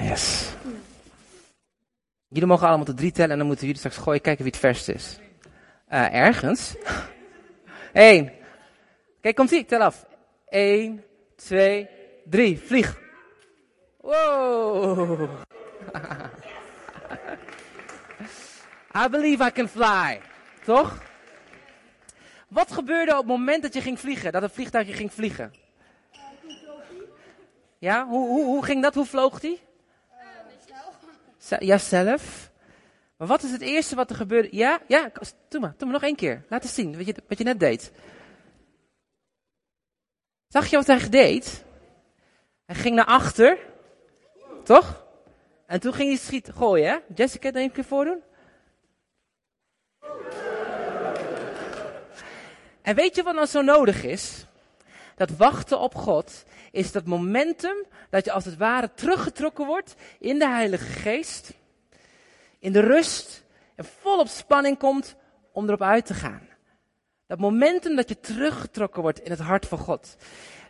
[0.00, 0.47] Yes.
[2.28, 4.60] Jullie mogen allemaal tot drie tellen en dan moeten jullie straks gooien kijken wie het
[4.60, 5.18] verst is.
[5.92, 6.74] Uh, ergens.
[7.92, 8.32] Eén.
[9.20, 9.64] Kijk, komt ie.
[9.64, 10.06] Tel af.
[10.48, 11.04] Eén,
[11.36, 11.88] twee,
[12.24, 12.58] drie.
[12.58, 12.98] Vlieg.
[14.00, 15.30] Wow.
[19.04, 20.20] I believe I can fly.
[20.64, 21.02] Toch?
[22.48, 24.32] Wat gebeurde op het moment dat je ging vliegen?
[24.32, 25.54] Dat het vliegtuigje ging vliegen?
[27.78, 28.94] Ja, hoe, hoe, hoe ging dat?
[28.94, 29.60] Hoe vloog die?
[31.48, 32.50] Jijzelf.
[33.16, 34.48] Maar wat is het eerste wat er gebeurde?
[34.50, 35.10] Ja, ja,
[35.48, 36.44] doe maar, doe maar nog één keer.
[36.48, 37.92] Laat eens zien wat je, wat je net deed.
[40.48, 41.64] Zag je wat hij deed?
[42.64, 43.58] Hij ging naar achter.
[44.64, 45.06] Toch?
[45.66, 46.96] En toen ging hij schieten, gooien, hè?
[47.14, 48.22] Jessica, dan een keer voordoen.
[52.82, 54.46] En weet je wat nou zo nodig is?
[55.16, 60.38] Dat wachten op God is dat momentum dat je als het ware teruggetrokken wordt in
[60.38, 61.52] de Heilige Geest,
[62.58, 65.16] in de rust en volop spanning komt
[65.52, 66.48] om erop uit te gaan.
[67.26, 70.16] Dat momentum dat je teruggetrokken wordt in het hart van God.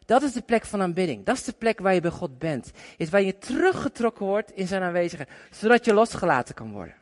[0.05, 1.25] Dat is de plek van aanbidding.
[1.25, 2.71] Dat is de plek waar je bij God bent.
[2.97, 5.31] Is waar je teruggetrokken wordt in zijn aanwezigheid.
[5.51, 6.95] Zodat je losgelaten kan worden.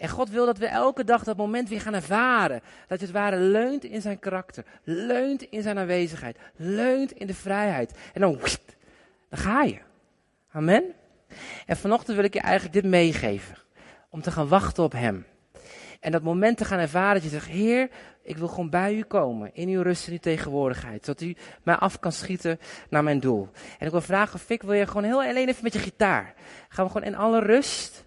[0.00, 2.62] En God wil dat we elke dag dat moment weer gaan ervaren.
[2.86, 4.64] Dat je het ware leunt in zijn karakter.
[4.84, 6.38] Leunt in zijn aanwezigheid.
[6.56, 7.92] Leunt in de vrijheid.
[8.12, 8.38] En dan,
[9.28, 9.78] dan ga je.
[10.52, 10.84] Amen.
[11.66, 13.56] En vanochtend wil ik je eigenlijk dit meegeven.
[14.10, 15.26] Om te gaan wachten op hem.
[16.00, 17.90] En dat moment te gaan ervaren dat je zegt, Heer,
[18.22, 19.50] ik wil gewoon bij u komen.
[19.54, 21.04] In uw rust en uw tegenwoordigheid.
[21.04, 22.58] Zodat u mij af kan schieten
[22.90, 23.48] naar mijn doel.
[23.78, 26.34] En ik wil vragen, Fik, wil je gewoon heel alleen even met je gitaar.
[26.68, 28.04] Gaan we gewoon in alle rust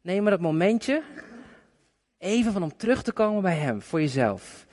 [0.00, 1.02] nemen dat momentje.
[2.22, 4.66] Even van om terug te komen bij hem, voor jezelf.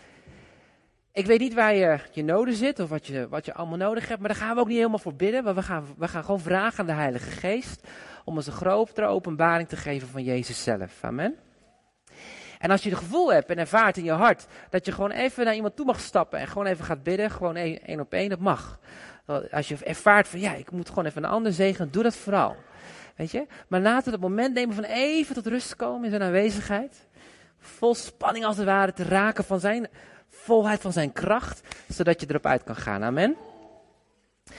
[1.11, 4.07] Ik weet niet waar je, je noden zit of wat je, wat je allemaal nodig
[4.07, 5.43] hebt, maar daar gaan we ook niet helemaal voor bidden.
[5.43, 7.87] Maar we gaan, we gaan gewoon vragen aan de Heilige Geest
[8.25, 11.03] om ons een grotere openbaring te geven van Jezus zelf.
[11.03, 11.35] Amen.
[12.59, 15.45] En als je het gevoel hebt en ervaart in je hart dat je gewoon even
[15.45, 18.39] naar iemand toe mag stappen en gewoon even gaat bidden, gewoon één op één, dat
[18.39, 18.79] mag.
[19.51, 22.55] Als je ervaart van ja, ik moet gewoon even een ander zegen, doe dat vooral.
[23.15, 23.47] Weet je?
[23.67, 27.07] Maar laten we het moment nemen van even tot rust komen in zijn aanwezigheid.
[27.59, 29.87] Vol spanning als het ware te raken van zijn
[30.29, 33.03] volheid, van zijn kracht, zodat je erop uit kan gaan.
[33.03, 33.35] Amen.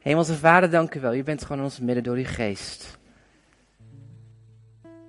[0.00, 1.14] Hemelse Vader, dank u wel.
[1.14, 2.98] U bent gewoon in ons midden door uw geest.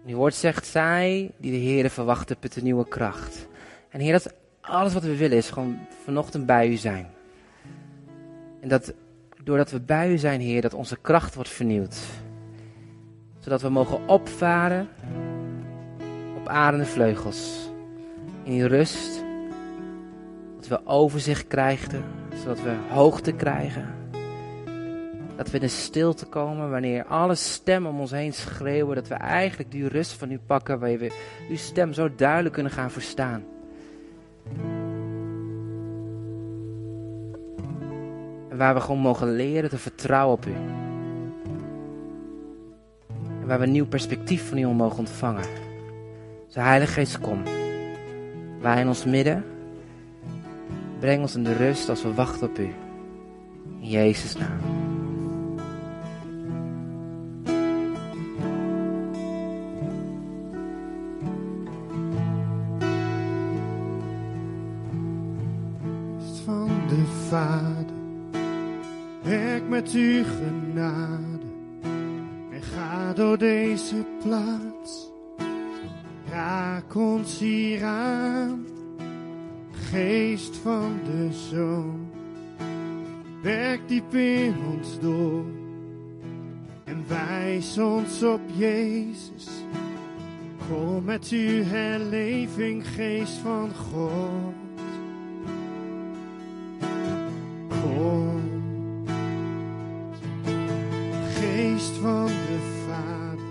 [0.05, 3.47] uw woord zegt, zij die de Heer verwachten, putten nieuwe kracht.
[3.89, 7.07] En Heer, dat alles wat we willen is gewoon vanochtend bij u zijn.
[8.61, 8.93] En dat
[9.43, 11.97] doordat we bij u zijn, Heer, dat onze kracht wordt vernieuwd.
[13.43, 14.87] Zodat we mogen opvaren
[16.37, 17.69] op adende vleugels.
[18.43, 19.23] In uw rust.
[20.55, 22.03] Dat we overzicht krijgen,
[22.41, 23.95] zodat we hoogte krijgen.
[25.35, 28.95] Dat we in de stilte komen wanneer alle stemmen om ons heen schreeuwen.
[28.95, 31.11] Dat we eigenlijk die rust van u pakken, waar we
[31.49, 33.43] uw stem zo duidelijk kunnen gaan verstaan.
[38.49, 40.53] En waar we gewoon mogen leren te vertrouwen op u.
[43.43, 45.43] En waar we een nieuw perspectief van u mogen ontvangen.
[46.53, 47.43] De Heilige Geest, kom.
[48.61, 49.45] Wij in ons midden.
[50.99, 52.73] Breng ons in de rust als we wachten op u.
[53.81, 54.82] In Jezus' naam.
[87.63, 89.47] Wijs ons op Jezus.
[90.69, 94.53] Kom met uw herleving, geest van God.
[97.67, 98.41] Kom.
[101.39, 103.45] geest van de Vader,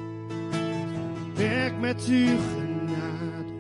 [1.35, 3.53] werk met uw genade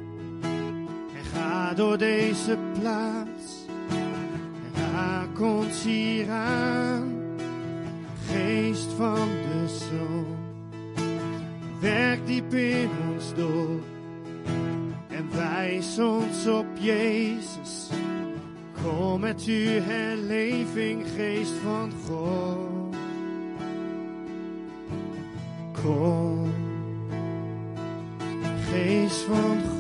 [1.14, 7.12] en ga door deze plaats en raak ons hier aan,
[8.26, 10.31] geest van de Zoon,
[11.82, 13.80] werk diep in ons door
[15.08, 17.90] en wijs ons op Jezus.
[18.82, 22.96] Kom met uw herleving, geest van God.
[25.82, 26.52] Kom,
[28.70, 29.71] geest van God.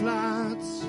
[0.00, 0.82] Plaats.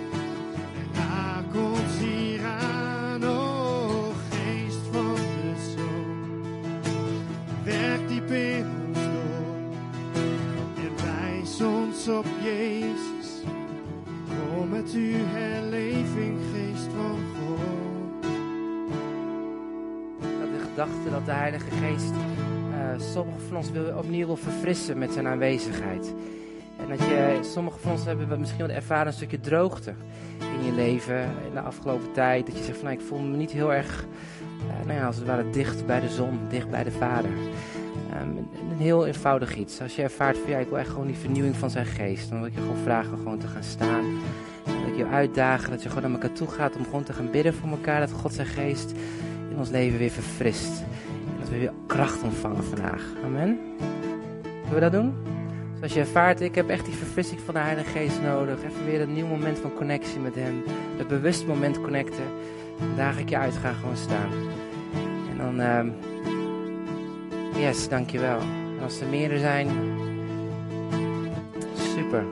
[3.13, 6.43] En o geest van de zon.
[7.63, 9.55] Werk diep in ons door.
[10.75, 13.41] En ons op Jezus.
[14.27, 18.23] Kom met uw herleving, geest van God.
[20.19, 24.97] Dat de gedachte dat de Heilige Geest uh, sommigen van ons wil, opnieuw wil verfrissen
[24.97, 26.13] met zijn aanwezigheid.
[27.53, 29.93] Dat sommige van ons hebben misschien wel ervaren een stukje droogte
[30.39, 32.45] in je leven in de afgelopen tijd.
[32.45, 34.05] Dat je zegt van nou, ik voel me niet heel erg,
[34.67, 37.29] uh, nou ja, als het ware dicht bij de zon, dicht bij de Vader.
[38.21, 38.37] Um,
[38.69, 39.81] een heel eenvoudig iets.
[39.81, 42.29] Als je ervaart van ja, ik wil echt gewoon die vernieuwing van zijn geest.
[42.29, 44.03] Dan wil ik je gewoon vragen gewoon te gaan staan.
[44.63, 47.31] Wil ik je uitdagen dat je gewoon naar elkaar toe gaat om gewoon te gaan
[47.31, 47.99] bidden voor elkaar.
[47.99, 48.91] Dat God zijn geest
[49.49, 50.79] in ons leven weer verfrist.
[51.25, 53.03] En dat we weer kracht ontvangen vandaag.
[53.23, 53.59] Amen.
[54.41, 55.32] Zullen we dat doen?
[55.83, 58.63] Als je ervaart, ik heb echt die verfrissing van de Heilige Geest nodig.
[58.63, 60.63] Even weer een nieuw moment van connectie met Hem.
[60.97, 62.25] Dat bewust moment connecten.
[62.79, 64.31] Dan daag ik je uit, ga gewoon staan.
[65.31, 65.59] En dan...
[65.59, 65.93] Um,
[67.55, 68.39] Yes, dankjewel.
[68.39, 69.67] En als er meerdere zijn,
[71.95, 72.23] super.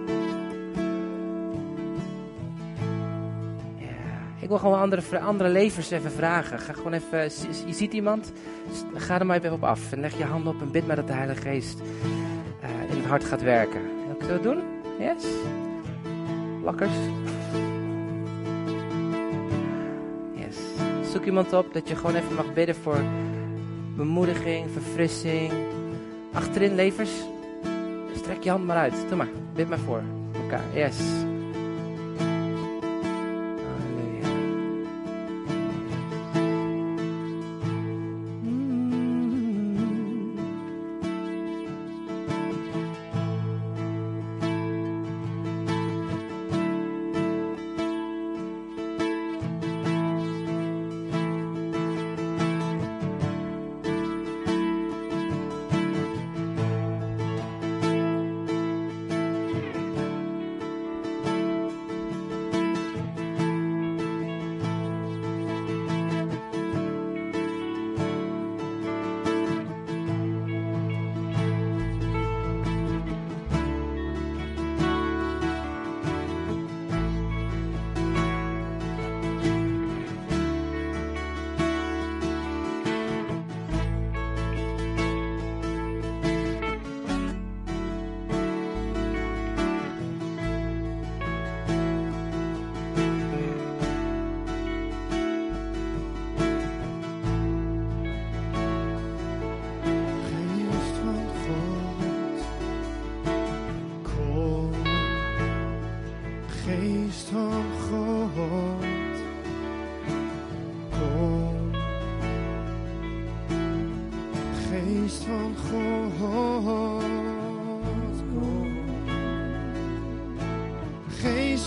[4.39, 6.59] Ik wil gewoon andere, andere levers even vragen.
[6.59, 7.23] Ga gewoon even,
[7.65, 8.31] je ziet iemand,
[8.95, 9.91] ga er maar even op af.
[9.91, 11.81] En leg je handen op en bid maar dat de Heilige Geest
[13.11, 13.81] hart gaat werken.
[13.81, 14.63] Wil ik zo doen?
[14.99, 15.25] Yes?
[16.63, 16.91] Lakkers?
[20.33, 20.57] Yes.
[21.11, 22.99] Zoek iemand op dat je gewoon even mag bidden voor
[23.95, 25.51] bemoediging, verfrissing.
[26.33, 27.11] Achterin levers,
[28.15, 28.93] strek je hand maar uit.
[29.07, 30.03] Doe maar, bid maar voor
[30.43, 30.63] elkaar.
[30.73, 31.29] Yes.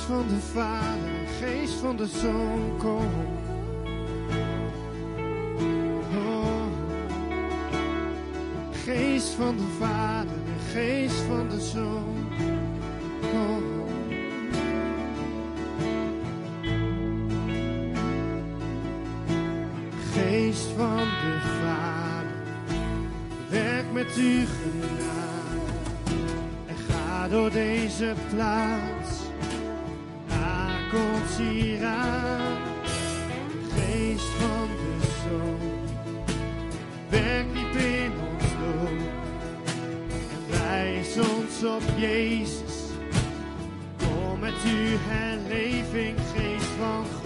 [0.04, 3.42] Van de Vader, Geest van de Zoon, kom.
[8.84, 12.28] Geest van de Vader, de Geest van de Zoon.
[13.34, 13.82] Oh.
[20.12, 22.36] Geest van de Vader,
[23.48, 25.60] werk met uw genade
[26.66, 29.13] en ga door deze plaats.
[30.94, 31.36] Raak ons
[33.74, 35.74] Geest van de Zoon
[37.08, 38.88] werk diep in ons door.
[40.34, 42.76] En wijs ons op Jezus.
[43.98, 47.23] Kom met uw herleving, geest van God.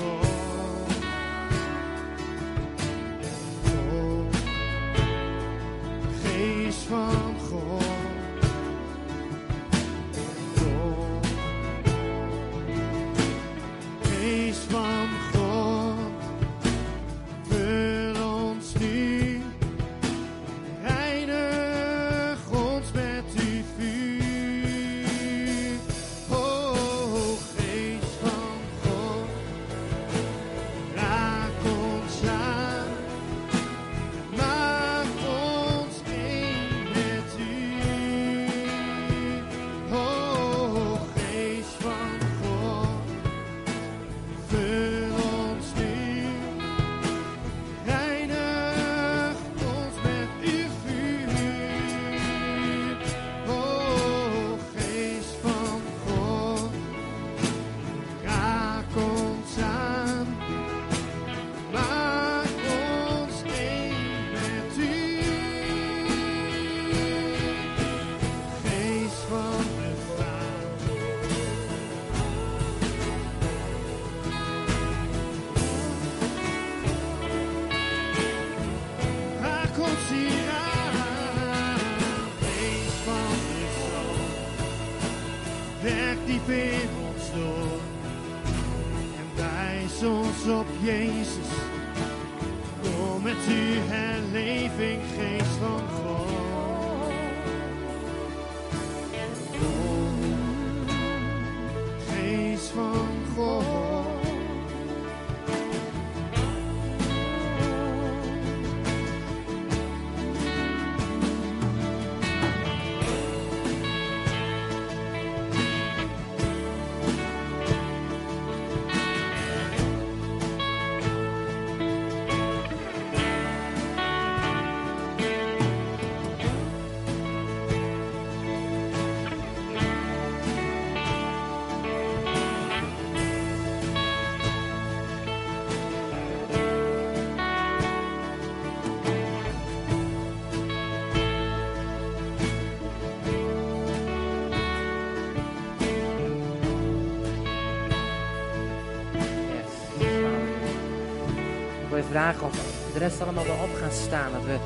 [152.11, 152.53] Vragen of
[152.93, 154.33] de rest allemaal wel op gaan staan.
[154.33, 154.59] Dat we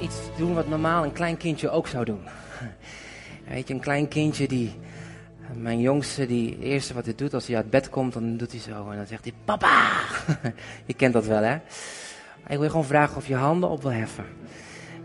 [0.00, 2.20] iets doen wat normaal een klein kindje ook zou doen.
[3.48, 4.80] Weet je, een klein kindje die...
[5.54, 8.60] Mijn jongste, die eerste wat hij doet als hij uit bed komt, dan doet hij
[8.60, 8.90] zo.
[8.90, 9.90] En dan zegt hij, papa!
[10.86, 11.54] je kent dat wel, hè?
[12.46, 14.24] Ik wil je gewoon vragen of je handen op wil heffen.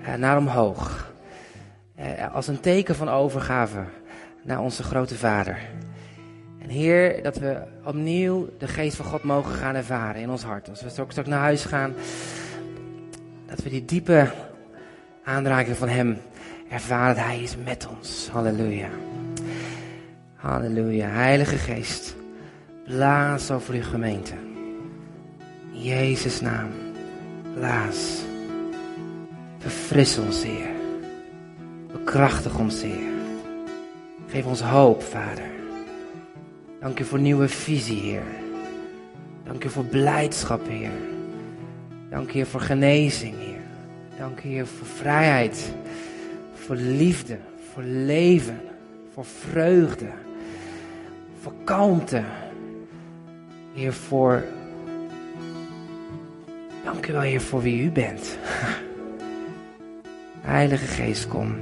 [0.04, 1.14] Eh, naar omhoog.
[1.96, 3.84] Eh, als een teken van overgave
[4.44, 5.60] naar onze grote vader.
[6.64, 10.70] En Heer, dat we opnieuw de geest van God mogen gaan ervaren in ons hart.
[10.70, 11.94] Als we straks, naar huis gaan,
[13.46, 14.32] dat we die diepe
[15.24, 16.18] aanraking van Hem
[16.70, 17.16] ervaren.
[17.16, 18.30] Dat Hij is met ons.
[18.32, 18.90] Halleluja.
[20.36, 21.08] Halleluja.
[21.08, 22.16] Heilige Geest,
[22.86, 24.34] blaas over uw gemeente.
[25.74, 26.70] In Jezus' naam,
[27.54, 28.22] blaas.
[29.60, 30.72] Verfris ons, Heer.
[31.92, 33.12] Bekrachtig ons, Heer.
[34.28, 35.53] Geef ons hoop, Vader.
[36.84, 38.24] Dank u voor nieuwe visie, Heer.
[39.44, 40.92] Dank u voor blijdschap, Heer.
[42.10, 43.62] Dank u, voor genezing, Heer.
[44.18, 45.74] Dank u, voor vrijheid.
[46.54, 47.38] Voor liefde.
[47.74, 48.60] Voor leven.
[49.14, 50.10] Voor vreugde.
[51.42, 52.24] Voor kalmte.
[53.74, 54.44] Heer, voor...
[56.84, 58.38] Dank u wel, Heer, voor wie u bent.
[60.42, 61.56] Heilige Geest, kom.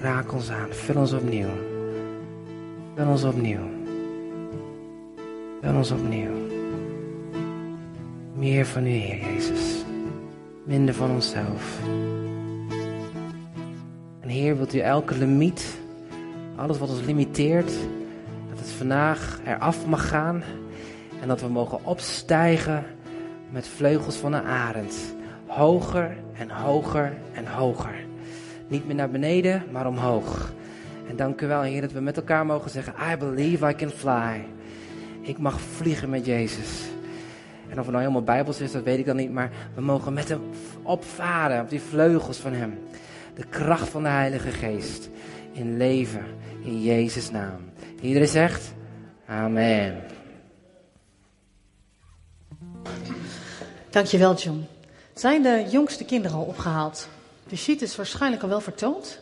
[0.00, 0.68] Raak ons aan.
[0.70, 1.50] Vul ons opnieuw.
[2.94, 3.79] Vul ons opnieuw.
[5.60, 6.32] Vul ons opnieuw.
[8.34, 9.84] Meer van u, Heer Jezus.
[10.64, 11.78] Minder van onszelf.
[14.20, 15.78] En Heer, wilt u elke limiet,
[16.56, 17.72] alles wat ons limiteert,
[18.48, 20.42] dat het vandaag eraf mag gaan.
[21.20, 22.84] En dat we mogen opstijgen
[23.50, 25.14] met vleugels van een arend.
[25.46, 28.04] Hoger en hoger en hoger.
[28.68, 30.52] Niet meer naar beneden, maar omhoog.
[31.08, 33.90] En dank u wel, Heer, dat we met elkaar mogen zeggen: I believe I can
[33.90, 34.44] fly.
[35.20, 36.68] Ik mag vliegen met Jezus.
[37.68, 39.32] En of het nou helemaal bijbels is, dat weet ik dan niet.
[39.32, 40.40] Maar we mogen met hem
[40.82, 42.78] opvaren op die vleugels van hem.
[43.34, 45.08] De kracht van de Heilige Geest.
[45.52, 46.24] In leven,
[46.64, 47.70] in Jezus' naam.
[48.00, 48.72] Iedereen zegt,
[49.26, 50.02] amen.
[53.90, 54.66] Dankjewel, John.
[55.14, 57.08] Zijn de jongste kinderen al opgehaald?
[57.48, 59.18] De sheet is waarschijnlijk al wel vertoond.